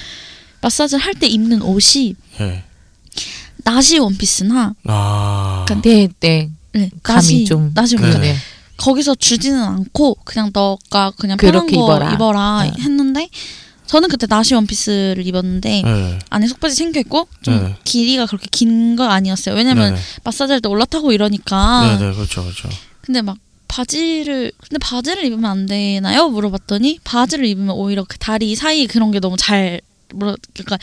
마사지를 0.61 1.03
할 1.03 1.15
때 1.15 1.27
입는 1.29 1.63
옷이 1.63 2.15
예. 2.41 2.63
나시 3.65 3.99
원피스나 3.99 4.75
아. 4.85 5.67
네, 5.83 6.09
네. 6.21 6.51
네, 6.73 6.91
감이 7.03 7.17
나시, 7.17 7.45
좀- 7.47 7.71
나시 7.75 7.97
네. 7.97 8.03
원피스 8.03 8.21
네. 8.21 8.37
거기서 8.77 9.15
주지는 9.15 9.63
않고 9.63 10.17
그냥 10.25 10.51
너가 10.53 11.11
그냥 11.19 11.37
편한 11.39 11.67
그렇게 11.67 11.77
거 11.77 11.83
입어라. 11.85 12.13
입어라, 12.13 12.63
네. 12.65 12.83
했는데 12.83 13.29
저는 13.89 14.09
그때 14.09 14.27
나시 14.27 14.55
원피스를 14.55 15.27
입었는데 15.27 15.83
네. 15.83 16.19
안에 16.31 16.47
속바지 16.47 16.77
챙겨 16.77 17.01
있고 17.01 17.27
좀 17.43 17.55
네. 17.65 17.77
길이가 17.85 18.27
그렇게 18.27 18.47
긴 18.51 18.97
거 18.97 19.05
아니었어요. 19.05 19.55
왜냐면 19.55 19.91
네네. 19.95 20.01
마사지 20.25 20.53
할 20.53 20.61
때 20.61 20.69
올라타고 20.69 21.13
이러니까. 21.13 21.99
네네. 21.99 22.15
그렇죠. 22.15 22.43
그렇죠. 22.43 22.69
근데 23.01 23.23
막 23.23 23.37
바지를 23.69 24.53
근데 24.59 24.79
바지를 24.79 25.25
입으면 25.25 25.45
안 25.51 25.67
되나요? 25.67 26.29
물어봤더니 26.29 27.01
바지를 27.05 27.45
입으면 27.47 27.75
오히려 27.77 28.05
그 28.05 28.19
다리 28.19 28.55
사이 28.57 28.87
그런 28.87 29.11
게 29.11 29.21
너무 29.21 29.37
잘 29.37 29.81
뭐라 30.15 30.37
그러니까 30.55 30.79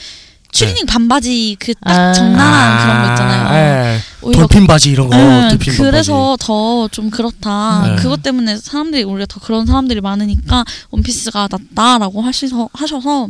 추리닝 0.55 0.85
반바지 0.85 1.57
그딱 1.59 1.93
아. 1.93 2.13
적나라한 2.13 2.85
그런 2.85 3.03
거 3.05 3.09
있잖아요. 3.13 3.55
예. 3.55 3.99
오히려 4.21 4.39
돌핀 4.39 4.67
바지 4.67 4.91
이런 4.91 5.09
거. 5.09 5.15
응, 5.17 5.49
돌핀 5.49 5.75
그래서 5.77 6.37
더 6.39 6.87
좀 6.91 7.09
그렇다. 7.09 7.87
네. 7.87 7.95
그것 7.97 8.21
때문에 8.23 8.57
사람들이 8.57 9.03
오히려 9.03 9.25
더 9.25 9.39
그런 9.39 9.65
사람들이 9.65 10.01
많으니까 10.01 10.63
원피스가 10.91 11.49
낫다라고 11.51 12.21
하셔서 12.21 12.69
하셔서 12.73 13.27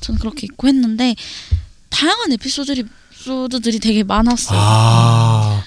저는 0.00 0.18
그렇게 0.20 0.42
입고 0.44 0.68
했는데 0.68 1.14
다양한 1.90 2.32
에피소드들이 2.32 2.84
에피소드들이 3.12 3.78
되게 3.80 4.02
많았어요. 4.04 4.58
아. 4.60 5.62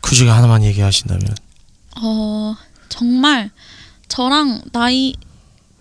그 0.00 0.14
중에 0.14 0.28
하나만 0.30 0.64
얘기하신다면. 0.64 1.34
어 2.00 2.54
정말 2.88 3.50
저랑 4.08 4.62
나이 4.72 5.14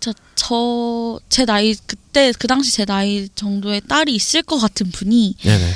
저 0.01 1.21
제 1.29 1.45
나이 1.45 1.75
그때 1.85 2.33
그 2.37 2.47
당시 2.47 2.71
제 2.73 2.83
나이 2.85 3.29
정도의 3.35 3.81
딸이 3.87 4.13
있을 4.13 4.41
것 4.43 4.57
같은 4.59 4.91
분이 4.91 5.35
네네. 5.41 5.73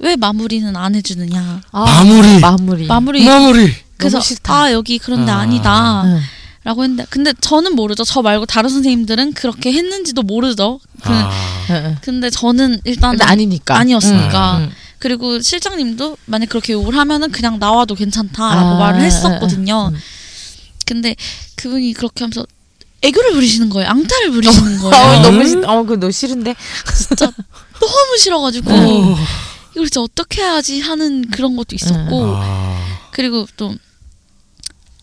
왜 0.00 0.16
마무리는 0.16 0.74
안 0.76 0.94
해주느냐 0.94 1.60
아, 1.70 1.84
마무리. 1.84 2.38
마무리. 2.40 2.86
마무리 2.86 3.24
마무리. 3.24 3.74
그래서. 3.96 4.20
아 4.44 4.72
여기 4.72 4.98
그런데 4.98 5.30
아. 5.30 5.40
아. 5.40 5.44
니다 5.46 6.02
응. 6.04 6.20
라고 6.64 6.82
했는데 6.82 7.06
근데 7.08 7.32
저는 7.40 7.74
모르죠 7.76 8.04
저 8.04 8.20
말고 8.22 8.46
다른 8.46 8.68
선생님들은 8.70 9.32
그렇게 9.34 9.72
했는지도 9.72 10.22
모르죠 10.22 10.80
그, 11.02 11.08
아. 11.10 11.30
응, 11.70 11.74
응. 11.76 11.96
근데 12.00 12.30
저는 12.30 12.80
일단 12.84 13.20
아니니까. 13.20 13.76
아니었으니까. 13.78 14.58
응, 14.58 14.62
응. 14.64 14.70
그리고 14.98 15.40
실장님도 15.40 16.16
만약 16.26 16.48
그렇게 16.48 16.72
욕을 16.74 16.96
하면은 16.96 17.30
그냥 17.30 17.58
나와도 17.58 17.94
괜찮다라고 17.94 18.68
아, 18.70 18.78
말을 18.78 19.00
했었거든요 19.02 19.88
응, 19.90 19.94
응. 19.94 20.00
근데 20.86 21.14
그분이 21.56 21.92
그렇게 21.94 22.24
하면서 22.24 22.44
애교를 23.02 23.32
부리시는 23.32 23.70
거예요 23.70 23.88
앙탈을 23.90 24.30
부리시는 24.30 24.78
어, 24.84 24.90
거예요 24.90 25.22
너무 25.22 25.46
싫, 25.46 25.64
어, 25.64 25.82
그 25.84 25.94
너무 25.94 26.12
싫은데. 26.12 26.54
진짜 26.96 27.26
너무 27.80 28.18
싫어가지고 28.18 28.70
오. 28.70 29.16
이걸 29.72 29.84
진짜 29.86 30.00
어떻게 30.02 30.42
해야지 30.42 30.80
하는 30.80 31.28
그런 31.30 31.56
것도 31.56 31.74
있었고 31.74 32.34
아. 32.36 32.98
그리고 33.12 33.46
또 33.56 33.74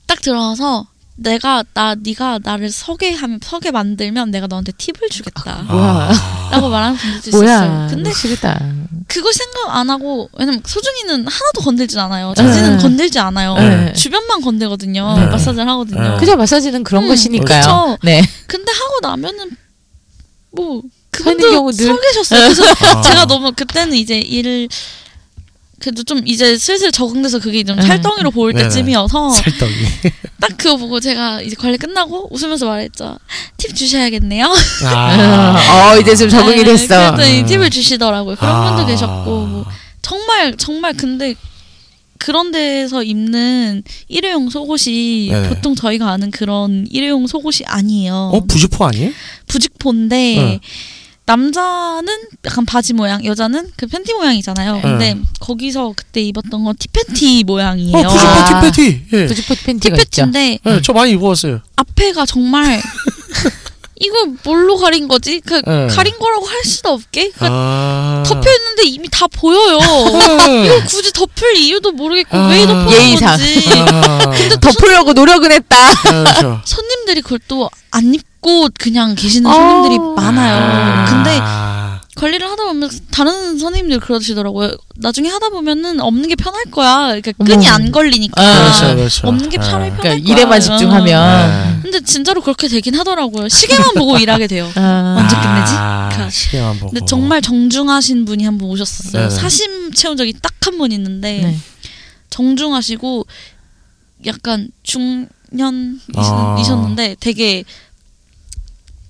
딱 0.07 0.21
들어와서 0.21 0.87
내가 1.17 1.63
나 1.73 1.95
네가 1.95 2.39
나를 2.43 2.69
서게 2.69 3.13
하면 3.13 3.39
서게 3.43 3.71
만들면 3.71 4.31
내가 4.31 4.47
너한테 4.47 4.71
팁을 4.71 5.09
주겠다. 5.09 5.63
뭐야. 5.67 6.11
라고 6.51 6.69
말하는 6.69 6.95
분들도 6.95 7.29
있었어요. 7.29 7.69
뭐야. 7.69 7.87
근데 7.89 8.13
싫다. 8.13 8.59
그거 9.07 9.31
생각 9.31 9.75
안 9.75 9.89
하고 9.89 10.29
왜냐면 10.37 10.61
소중이는 10.63 11.27
하나도 11.27 11.61
건들진 11.61 11.99
않아요. 11.99 12.33
자지는 12.37 12.77
네. 12.77 12.83
건들지 12.83 13.19
않아요. 13.19 13.55
네. 13.55 13.93
주변만 13.93 14.41
건들거든요. 14.41 15.17
네. 15.17 15.25
마사지를 15.25 15.67
하거든요. 15.67 16.01
네. 16.01 16.17
그죠 16.17 16.35
마사지는 16.35 16.83
그런 16.83 17.03
음, 17.03 17.09
것이니까요. 17.09 17.61
그쵸. 17.61 17.97
네. 18.03 18.21
근데 18.45 18.71
하고 18.71 18.99
나면은 19.01 19.49
뭐 20.51 20.83
그분도. 21.11 21.71
서 21.71 21.99
계셨어요. 21.99 22.41
그래서 22.43 22.63
아. 22.97 23.01
제가 23.01 23.25
너무 23.25 23.51
그때는 23.53 23.97
이제 23.97 24.19
일을 24.19 24.69
그래도 25.79 26.03
좀 26.03 26.21
이제 26.25 26.57
슬슬 26.57 26.91
적응돼서 26.91 27.39
그게 27.39 27.63
좀 27.63 27.77
음, 27.77 27.81
살덩이로 27.83 28.31
보일. 28.31 28.55
때쯤이어서 28.55 29.29
살떡이. 29.29 29.73
딱 30.41 30.57
그거 30.57 30.77
보고 30.77 30.99
제가 30.99 31.41
이제 31.41 31.55
관리 31.57 31.77
끝나고 31.77 32.29
웃으면서 32.33 32.65
말했죠. 32.65 33.17
팁 33.57 33.75
주셔야겠네요. 33.75 34.51
아. 34.85 35.57
어 35.93 35.99
이제 35.99 36.15
좀 36.15 36.29
적응이 36.29 36.57
네, 36.57 36.63
됐어. 36.63 36.87
그랬더니 37.15 37.41
음. 37.41 37.45
팁을 37.45 37.69
주시더라고요. 37.69 38.35
그런 38.35 38.55
아. 38.55 38.69
분도 38.75 38.87
계셨고 38.87 39.45
뭐 39.45 39.65
정말 40.01 40.55
정말 40.57 40.93
근데 40.93 41.35
그런 42.19 42.51
데서 42.51 43.03
입는 43.03 43.83
일회용 44.07 44.49
속옷이 44.49 45.29
네네. 45.29 45.49
보통 45.49 45.75
저희가 45.75 46.09
아는 46.09 46.31
그런 46.31 46.87
일회용 46.89 47.27
속옷이 47.27 47.65
아니에요. 47.67 48.31
어 48.33 48.39
부지포 48.45 48.83
아니에요? 48.85 49.11
부직포인데 49.47 50.15
네. 50.15 50.59
남자는 51.27 52.07
약간 52.45 52.65
바지 52.65 52.93
모양, 52.93 53.23
여자는 53.25 53.71
그 53.75 53.85
팬티 53.85 54.13
모양이잖아요. 54.13 54.79
근데 54.81 55.17
거기서 55.41 55.93
그때 55.95 56.21
입었던 56.21 56.63
건 56.63 56.73
티팬티 56.79 57.43
모양이에요. 57.45 57.97
어 57.97 58.01
부지포 58.01 58.29
아. 58.29 58.61
티패티. 58.61 59.01
예. 59.11 59.27
부지포 59.27 59.55
팬티가 59.65 59.95
있죠. 59.97 60.25
티팬티인데 60.25 60.59
예, 60.65 60.81
저 60.81 60.93
많이 60.93 61.11
입어봤어요. 61.11 61.59
앞에가 61.75 62.25
정말 62.25 62.81
이거 63.99 64.25
뭘로 64.43 64.77
가린 64.77 65.07
거지? 65.09 65.41
그 65.41 65.55
네. 65.65 65.87
가린 65.87 66.17
거라고 66.17 66.45
할 66.45 66.63
수도 66.63 66.91
없게 66.91 67.31
그 67.31 67.45
아. 67.49 68.23
덮여 68.25 68.49
있는데 68.49 68.83
이미 68.85 69.09
다 69.11 69.27
보여요. 69.27 69.79
예. 70.47 70.65
이걸 70.65 70.85
굳이 70.85 71.11
덮을 71.11 71.57
이유도 71.57 71.91
모르겠고 71.91 72.37
아. 72.37 72.47
왜 72.47 72.65
덮는 72.65 72.91
예의상. 72.93 73.29
건지. 73.37 73.65
아. 73.91 74.19
덮으려고 74.61 75.11
노력은 75.11 75.51
했다. 75.51 75.75
그렇죠. 76.03 76.61
손님들이 76.63 77.21
그걸 77.21 77.39
또 77.49 77.69
안 77.91 78.13
입 78.13 78.21
고 78.41 78.69
그냥 78.77 79.15
계시는 79.15 79.51
손님들이 79.51 79.97
아. 79.99 80.21
많아요. 80.21 81.05
근데 81.07 81.39
아. 81.41 82.01
관리를 82.15 82.49
하다 82.49 82.65
보면 82.65 82.89
다른 83.11 83.59
선생님들 83.59 83.99
그러시더라고요. 83.99 84.71
나중에 84.95 85.29
하다 85.29 85.49
보면은 85.49 85.99
없는 85.99 86.27
게 86.29 86.35
편할 86.35 86.63
거야. 86.65 87.07
그러니까 87.19 87.31
끈이. 87.43 87.67
안 87.67 87.91
걸리니까. 87.91 88.41
아. 88.41 88.63
그렇죠, 88.79 88.95
그렇죠. 88.95 89.27
없는 89.27 89.49
게 89.49 89.57
차라리 89.57 89.91
아. 89.91 89.95
편할 89.95 89.97
그러니까 89.97 90.23
거야. 90.25 90.33
일에만 90.35 90.59
집중하면. 90.61 91.49
네. 91.49 91.79
근데 91.83 92.01
진짜로 92.01 92.41
그렇게 92.41 92.67
되긴 92.67 92.95
하더라고요. 92.95 93.49
시계만 93.49 93.93
보고 93.95 94.17
일하게 94.19 94.47
돼요. 94.47 94.67
아. 94.75 95.15
언제 95.19 95.35
끝내지? 95.35 95.73
아, 95.75 96.09
그- 96.11 96.29
시계만 96.31 96.79
보고. 96.79 96.91
근데 96.91 97.05
정말 97.05 97.41
정중하신 97.41 98.25
분이 98.25 98.43
한 98.45 98.57
분 98.57 98.69
오셨어요. 98.69 99.11
네네. 99.11 99.29
사심 99.29 99.91
채운 99.93 100.17
적이 100.17 100.33
딱한분 100.41 100.91
있는데 100.93 101.41
네. 101.43 101.57
정중하시고 102.31 103.25
약간 104.25 104.69
아. 104.71 104.77
중년이셨는데 106.23 107.17
되게 107.19 107.63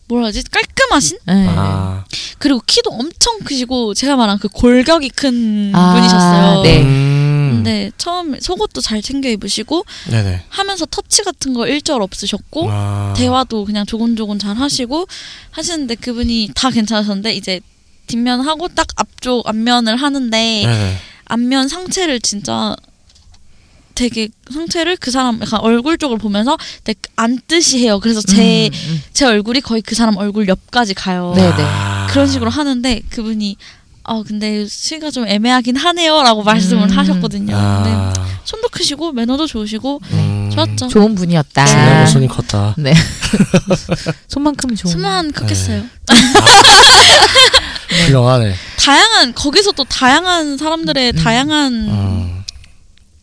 뭐라 0.07 0.27
하지 0.27 0.43
깔끔하신 0.43 1.17
네. 1.25 1.45
아. 1.49 2.05
그리고 2.39 2.61
키도 2.65 2.91
엄청 2.91 3.39
크시고 3.39 3.93
제가 3.93 4.15
말한 4.15 4.39
그 4.39 4.47
골격이 4.47 5.09
큰 5.09 5.71
아, 5.73 5.93
분이셨어요. 5.95 6.61
네. 6.63 6.81
음. 6.81 7.51
근데 7.55 7.91
처음에 7.97 8.39
속옷도 8.39 8.81
잘 8.81 9.01
챙겨 9.01 9.29
입으시고 9.29 9.85
네네. 10.09 10.43
하면서 10.49 10.85
터치 10.85 11.23
같은 11.23 11.53
거 11.53 11.67
일절 11.67 12.01
없으셨고 12.01 12.67
아. 12.69 13.13
대화도 13.17 13.65
그냥 13.65 13.85
조곤조곤 13.85 14.39
잘 14.39 14.55
하시고 14.55 15.07
하시는데 15.51 15.95
그분이 15.95 16.51
다 16.55 16.69
괜찮으셨는데 16.69 17.33
이제 17.33 17.59
뒷면 18.07 18.41
하고 18.41 18.67
딱 18.69 18.87
앞쪽 18.95 19.47
앞면을 19.47 19.97
하는데 19.97 20.37
네네. 20.65 20.97
앞면 21.25 21.67
상체를 21.67 22.21
진짜 22.21 22.75
되게 23.97 24.29
상체를 24.53 24.95
그 24.97 25.09
사람 25.09 25.41
약간 25.41 25.59
얼굴 25.59 25.97
쪽을 25.97 26.19
보면서 26.19 26.55
되게 26.83 26.99
앉듯이 27.15 27.79
해요. 27.79 27.99
그래서 27.99 28.21
제제 28.21 28.69
음, 29.23 29.27
얼굴이 29.27 29.61
거의 29.61 29.81
그 29.81 29.95
사람 29.95 30.17
얼굴 30.17 30.47
옆까지 30.47 30.93
가요. 30.93 31.33
네. 31.35 31.51
아. 31.57 32.05
그런 32.11 32.27
식으로 32.27 32.51
하는데 32.51 33.01
그분이 33.09 33.57
어 34.03 34.21
근데 34.21 34.67
수위가 34.67 35.09
좀 35.09 35.27
애매하긴 35.27 35.75
하네요라고 35.75 36.43
말씀을 36.43 36.83
음. 36.83 36.89
하셨거든요. 36.95 37.47
근데 37.47 37.89
아. 37.91 38.13
손도 38.45 38.69
크시고 38.69 39.13
매너도 39.13 39.47
좋으시고 39.47 39.99
음. 40.11 40.51
좋았죠. 40.53 40.85
음. 40.85 40.89
좋은 40.89 41.15
분이었다. 41.15 41.65
중요한 41.65 41.97
건 41.97 42.07
손이 42.07 42.27
컸다. 42.27 42.75
네. 42.77 42.93
손만큼은 44.29 44.75
좋은. 44.75 44.91
수만 44.91 45.31
크겠어요. 45.31 45.83
훌륭하네. 48.05 48.53
다양한 48.77 49.33
거기서 49.33 49.71
또 49.71 49.83
다양한 49.85 50.57
사람들의 50.57 51.13
다양한 51.13 51.73
음. 51.73 52.36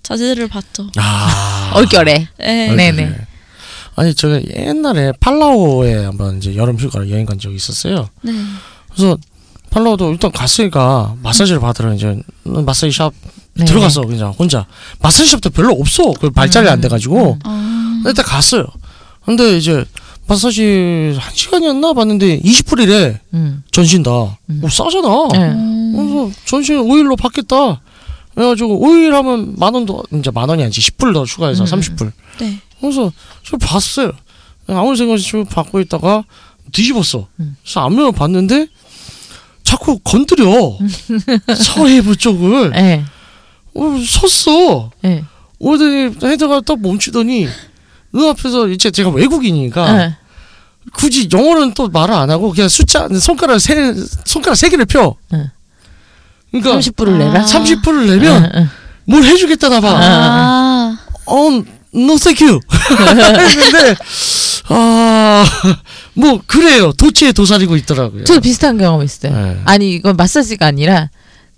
자세를 0.05 0.47
봤죠. 0.49 0.91
아. 0.97 1.73
얼결에. 1.75 2.29
네. 2.39 2.75
네네. 2.75 3.17
아니 3.97 4.15
제가 4.15 4.41
옛날에 4.57 5.13
팔라오에 5.19 6.05
한번 6.05 6.39
이제 6.39 6.55
여름 6.55 6.77
휴가를 6.77 7.11
여행 7.11 7.27
간 7.27 7.39
적이 7.39 7.57
있었어요. 7.57 8.09
네. 8.23 8.33
그래서 8.93 9.17
팔라오도 9.71 10.13
일단 10.13 10.31
갔으니까 10.31 11.17
마사지를 11.23 11.61
받으러 11.61 11.95
이제 11.95 12.17
마사지 12.45 12.93
샵 12.97 13.13
네. 13.55 13.65
들어가서 13.65 14.03
그냥 14.03 14.31
혼자 14.39 14.67
마사지 15.01 15.31
샵도 15.31 15.51
별로 15.51 15.73
없어. 15.75 16.13
그 16.21 16.31
발달이 16.31 16.69
안 16.69 16.81
돼가지고 16.81 17.39
아, 17.45 18.03
일단 18.07 18.25
갔어요. 18.25 18.67
근데 19.25 19.57
이제 19.57 19.85
마사지 20.27 21.17
한 21.19 21.35
시간이었나 21.35 21.93
봤는데 21.93 22.41
20불이래 22.41 23.19
음. 23.35 23.63
전신 23.71 24.03
다. 24.03 24.11
음. 24.51 24.61
오, 24.63 24.69
싸잖아. 24.69 25.09
네. 25.33 25.39
음. 25.39 25.93
그래서 25.95 26.31
전신 26.47 26.77
5일로 26.79 27.17
받겠다. 27.17 27.81
그래가지고 28.35 28.81
5일 28.81 29.11
하면 29.11 29.55
만 29.57 29.75
원 29.75 29.87
더, 29.87 30.03
이제 30.13 30.31
만 30.31 30.49
원이 30.49 30.63
아니지 30.63 30.81
10불 30.81 31.15
더 31.15 31.25
추가해서 31.25 31.65
음. 31.65 31.67
30불. 31.67 32.13
네. 32.41 32.59
그래서 32.81 33.13
저 33.45 33.57
봤어요. 33.57 34.13
아무 34.69 34.97
생각 34.97 35.15
없이 35.15 35.27
쭉 35.29 35.45
받고 35.49 35.81
있다가 35.81 36.25
뒤집었어. 36.73 37.27
음. 37.41 37.57
그래서 37.63 37.81
안면을 37.85 38.13
봤는데 38.13 38.67
자꾸 39.63 39.99
건드려 40.01 40.79
서해부 41.57 42.17
쪽을 42.17 42.71
네. 42.71 43.05
어, 43.75 43.83
섰어. 44.05 44.91
네. 45.03 45.25
오더니 45.59 46.17
헤드가 46.23 46.61
딱 46.61 46.81
멈추더니 46.81 47.47
눈앞에서 48.13 48.69
이제 48.69 48.91
제가 48.91 49.11
외국인이니까 49.11 49.93
네. 49.97 50.17
굳이 50.93 51.29
영어는 51.33 51.73
또 51.75 51.89
말을 51.89 52.15
안 52.15 52.31
하고 52.31 52.51
그냥 52.53 52.69
숫자 52.69 53.09
손가락 53.21 53.59
세 53.59 53.95
손가락 54.25 54.55
세 54.57 54.69
개를 54.69 54.85
펴. 54.85 55.15
응. 55.33 55.51
그러니까 56.61 56.79
30불을 56.79 57.19
내라. 57.19 57.41
아. 57.41 57.45
30불을 57.45 58.11
내면 58.11 58.45
응, 58.45 58.51
응. 58.55 58.69
뭘 59.07 59.25
해주겠다나 59.25 59.81
봐. 59.81 59.89
아. 59.97 60.99
어, 61.27 61.37
no 61.95 62.17
thank 62.17 62.47
you. 62.47 62.61
했는데, 62.71 63.97
아, 64.69 65.45
뭐, 66.15 66.41
그래요. 66.47 66.93
도치에 66.93 67.33
도사리고 67.33 67.77
있더라고요. 67.77 68.25
저도 68.25 68.41
비슷한 68.41 68.79
경험 68.79 69.03
있어요. 69.03 69.33
네. 69.33 69.61
아니 69.65 69.95
이건 69.95 70.17
마사지가 70.17 70.67
아니라 70.67 71.11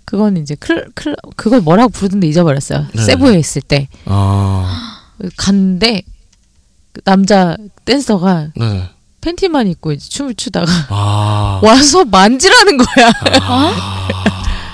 그건 0.05 0.37
이제 0.37 0.55
클, 0.55 0.89
클 0.95 1.15
그걸 1.35 1.61
뭐라고 1.61 1.89
부르던데 1.89 2.27
잊어버렸어요. 2.27 2.87
네. 2.93 3.03
세부에 3.03 3.37
있을 3.39 3.61
때 3.61 3.89
아, 4.05 5.09
갔는데 5.35 6.03
그 6.93 7.01
남자 7.01 7.57
댄서가 7.85 8.47
네. 8.55 8.89
팬티만 9.19 9.67
입고 9.67 9.91
이제 9.91 10.07
춤을 10.07 10.35
추다가 10.35 10.71
아. 10.89 11.59
와서 11.61 12.05
만지라는 12.05 12.77
거야. 12.77 13.11
아. 13.41 14.07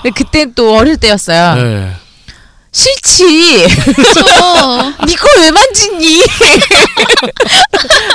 근데 0.04 0.10
그땐 0.10 0.52
또 0.54 0.76
어릴 0.76 0.98
때였어요. 0.98 1.54
네. 1.54 1.90
싫지. 2.72 3.66
저 4.14 4.92
니걸 5.06 5.30
왜 5.40 5.50
만지니? 5.50 6.20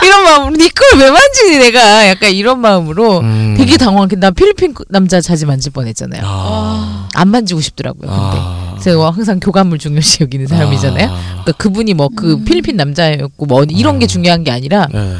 이런 0.03 0.23
마음으로 0.23 0.55
니걸 0.55 0.99
왜 0.99 1.09
만지니 1.09 1.57
내가 1.57 2.07
약간 2.09 2.29
이런 2.31 2.59
마음으로 2.59 3.21
음. 3.21 3.55
되게 3.57 3.77
당황해. 3.77 4.17
나 4.17 4.29
필리핀 4.29 4.75
남자 4.89 5.19
자지 5.19 5.47
만질 5.47 5.71
뻔했잖아요. 5.71 6.21
아. 6.23 7.09
안 7.15 7.29
만지고 7.29 7.61
싶더라고요. 7.61 8.07
근데 8.11 8.37
아. 8.39 8.77
제가 8.83 9.09
항상 9.09 9.39
교감을 9.39 9.79
중요시 9.79 10.19
여기는 10.21 10.45
사람이잖아요. 10.45 11.07
아. 11.09 11.19
그러니까 11.41 11.51
그분이 11.53 11.95
뭐그 11.95 12.33
음. 12.33 12.45
필리핀 12.45 12.75
남자였고 12.75 13.45
뭐 13.47 13.63
이런 13.63 13.97
게 13.97 14.05
음. 14.05 14.07
중요한 14.07 14.43
게 14.43 14.51
아니라 14.51 14.87
네. 14.93 15.15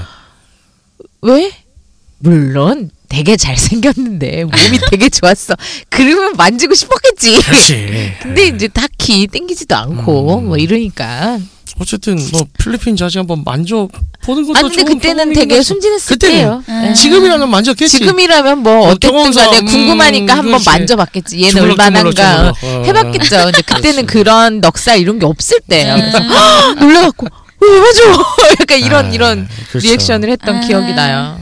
왜? 1.22 1.52
물론 2.20 2.90
되게 3.08 3.38
잘 3.38 3.58
생겼는데 3.58 4.44
몸이 4.44 4.80
되게 4.92 5.10
좋았어. 5.10 5.56
그러면 5.90 6.34
만지고 6.38 6.74
싶었겠지. 6.76 7.42
그렇지. 7.42 8.14
근데 8.22 8.48
이제 8.48 8.68
딱히 8.68 9.28
땡기지도 9.28 9.76
않고 9.76 10.40
음. 10.40 10.46
뭐 10.48 10.58
이러니까. 10.58 11.40
어쨌든, 11.82 12.18
뭐, 12.34 12.46
필리핀 12.58 12.98
자지 12.98 13.20
한번 13.20 13.44
만져 13.46 13.88
보는 14.24 14.46
것도 14.46 14.58
아 14.58 14.62
근데 14.64 14.84
그때는 14.84 15.32
되게 15.34 15.56
같아. 15.56 15.64
순진했을. 15.64 16.18
때예요. 16.20 16.62
음. 16.68 16.88
예. 16.90 16.94
지금이라면 16.94 17.50
만졌겠지. 17.50 18.00
지금이라면 18.00 18.60
뭐 18.64 18.88
어, 18.88 18.92
어쨌든 18.92 19.32
간에 19.32 19.60
음, 19.60 19.66
궁금하니까 19.66 20.34
한번 20.34 20.52
그렇지. 20.60 20.66
만져봤겠지. 20.70 21.42
얘는 21.42 21.62
얼마나인가 21.62 22.12
주물럭. 22.12 22.56
어. 22.64 22.84
해봤겠죠. 22.86 23.36
근데 23.46 23.62
그때는 23.62 24.06
그렇지. 24.06 24.06
그런 24.08 24.60
넉살 24.60 25.00
이런 25.00 25.20
게 25.20 25.26
없을 25.26 25.60
때예요. 25.70 25.96
네. 25.96 26.02
그래서 26.02 26.20
헉! 26.20 26.76
놀래갖고 26.80 27.28
왜 27.62 27.80
맞아? 27.80 28.02
약간 28.60 28.80
이런 28.80 29.06
아, 29.06 29.10
이런 29.10 29.48
그렇죠. 29.70 29.88
리액션을 29.88 30.30
했던 30.32 30.58
아. 30.58 30.60
기억이 30.68 30.94
나요. 30.94 31.40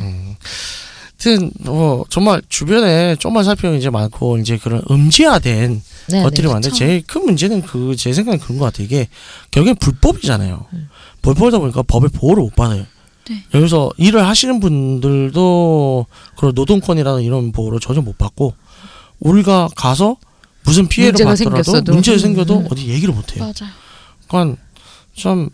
하여튼 1.28 1.52
뭐 1.60 2.06
정말 2.10 2.42
주변에 2.48 3.16
좀만 3.18 3.44
살펴보면 3.44 3.80
이제 3.80 3.90
많고 3.90 4.38
이제 4.38 4.58
그런 4.58 4.82
음지화된 4.90 5.82
네, 6.10 6.24
것들이 6.24 6.44
네. 6.44 6.48
많은데 6.48 6.70
그쵸. 6.70 6.80
제일 6.80 7.04
큰 7.06 7.26
문제는 7.26 7.62
그 7.64 7.96
제 7.98 8.14
생각엔 8.14 8.40
그런 8.40 8.58
것 8.60 8.66
같아요. 8.66 8.86
이게 8.86 9.08
결국엔 9.52 9.76
불법이잖아요. 9.76 10.66
음. 10.74 10.90
불법이다 11.22 11.60
보니까 11.60 11.84
법의 11.84 12.10
보호를 12.14 12.44
못 12.44 12.56
받아요. 12.56 12.86
네. 13.30 13.44
여기서 13.54 13.92
일을 13.98 14.26
하시는 14.26 14.60
분들도 14.60 16.06
그런 16.38 16.54
노동권이라는 16.56 17.24
이런 17.24 17.52
보호를 17.52 17.80
전혀 17.80 18.02
못 18.02 18.18
받고 18.18 18.54
우리가 19.20 19.68
가서 19.76 20.16
무슨 20.64 20.88
피해를 20.88 21.14
문제가 21.26 21.32
받더라도 21.32 21.64
생겼어도. 21.64 21.94
문제가 21.94 22.16
음, 22.16 22.20
생겨도 22.20 22.60
음. 22.60 22.68
어디 22.72 22.88
얘기를 22.88 23.14
못 23.14 23.36
해요. 23.36 23.44
맞아요. 23.44 23.74
그러니까 24.28 24.62
좀 25.14 25.50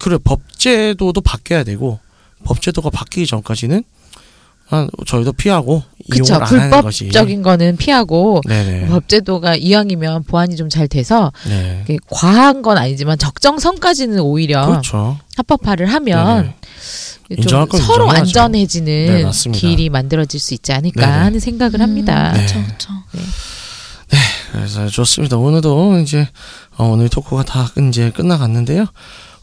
그래 0.00 0.18
법제도도 0.22 1.20
바뀌어야 1.20 1.64
되고 1.64 1.98
법제도가 2.44 2.90
바뀌기 2.90 3.26
전까지는 3.26 3.76
한 3.76 3.84
저희도 5.06 5.32
피하고 5.32 5.82
그쵸. 6.10 6.24
이용을 6.34 6.42
안 6.44 6.60
하는 6.60 6.82
것이 6.82 7.04
불법적인 7.04 7.42
거는 7.42 7.76
피하고 7.76 8.40
네네 8.46 8.86
법제도가 8.88 9.56
이왕이면 9.56 10.24
보완이 10.24 10.56
좀 10.56 10.68
잘 10.68 10.86
돼서 10.88 11.32
네 11.46 11.82
이게 11.84 11.98
과한 12.08 12.62
건 12.62 12.78
아니지만 12.78 13.18
적정선까지는 13.18 14.20
오히려 14.20 14.66
그렇죠 14.66 15.18
합법화를 15.36 15.86
하면. 15.86 16.44
좀 16.44 17.36
인정할 17.38 17.66
건 17.68 17.80
서로 17.80 18.04
인정해야죠. 18.06 18.20
안전해지는 18.40 18.84
네, 19.06 19.22
맞습니다. 19.24 19.60
길이 19.60 19.88
만들어질 19.88 20.40
수 20.40 20.52
있지 20.54 20.72
않을까 20.72 21.06
네네. 21.06 21.12
하는 21.18 21.38
생각을 21.40 21.80
합니다. 21.80 22.32
네. 22.32 22.38
그렇죠, 22.46 22.64
그렇죠. 22.64 22.88
그래서 24.52 24.88
좋습니다 24.88 25.36
오늘도 25.36 25.98
이제 26.00 26.28
어, 26.76 26.86
오늘 26.86 27.08
토크가 27.08 27.44
다 27.44 27.70
이제 27.88 28.10
끝나갔는데요 28.10 28.86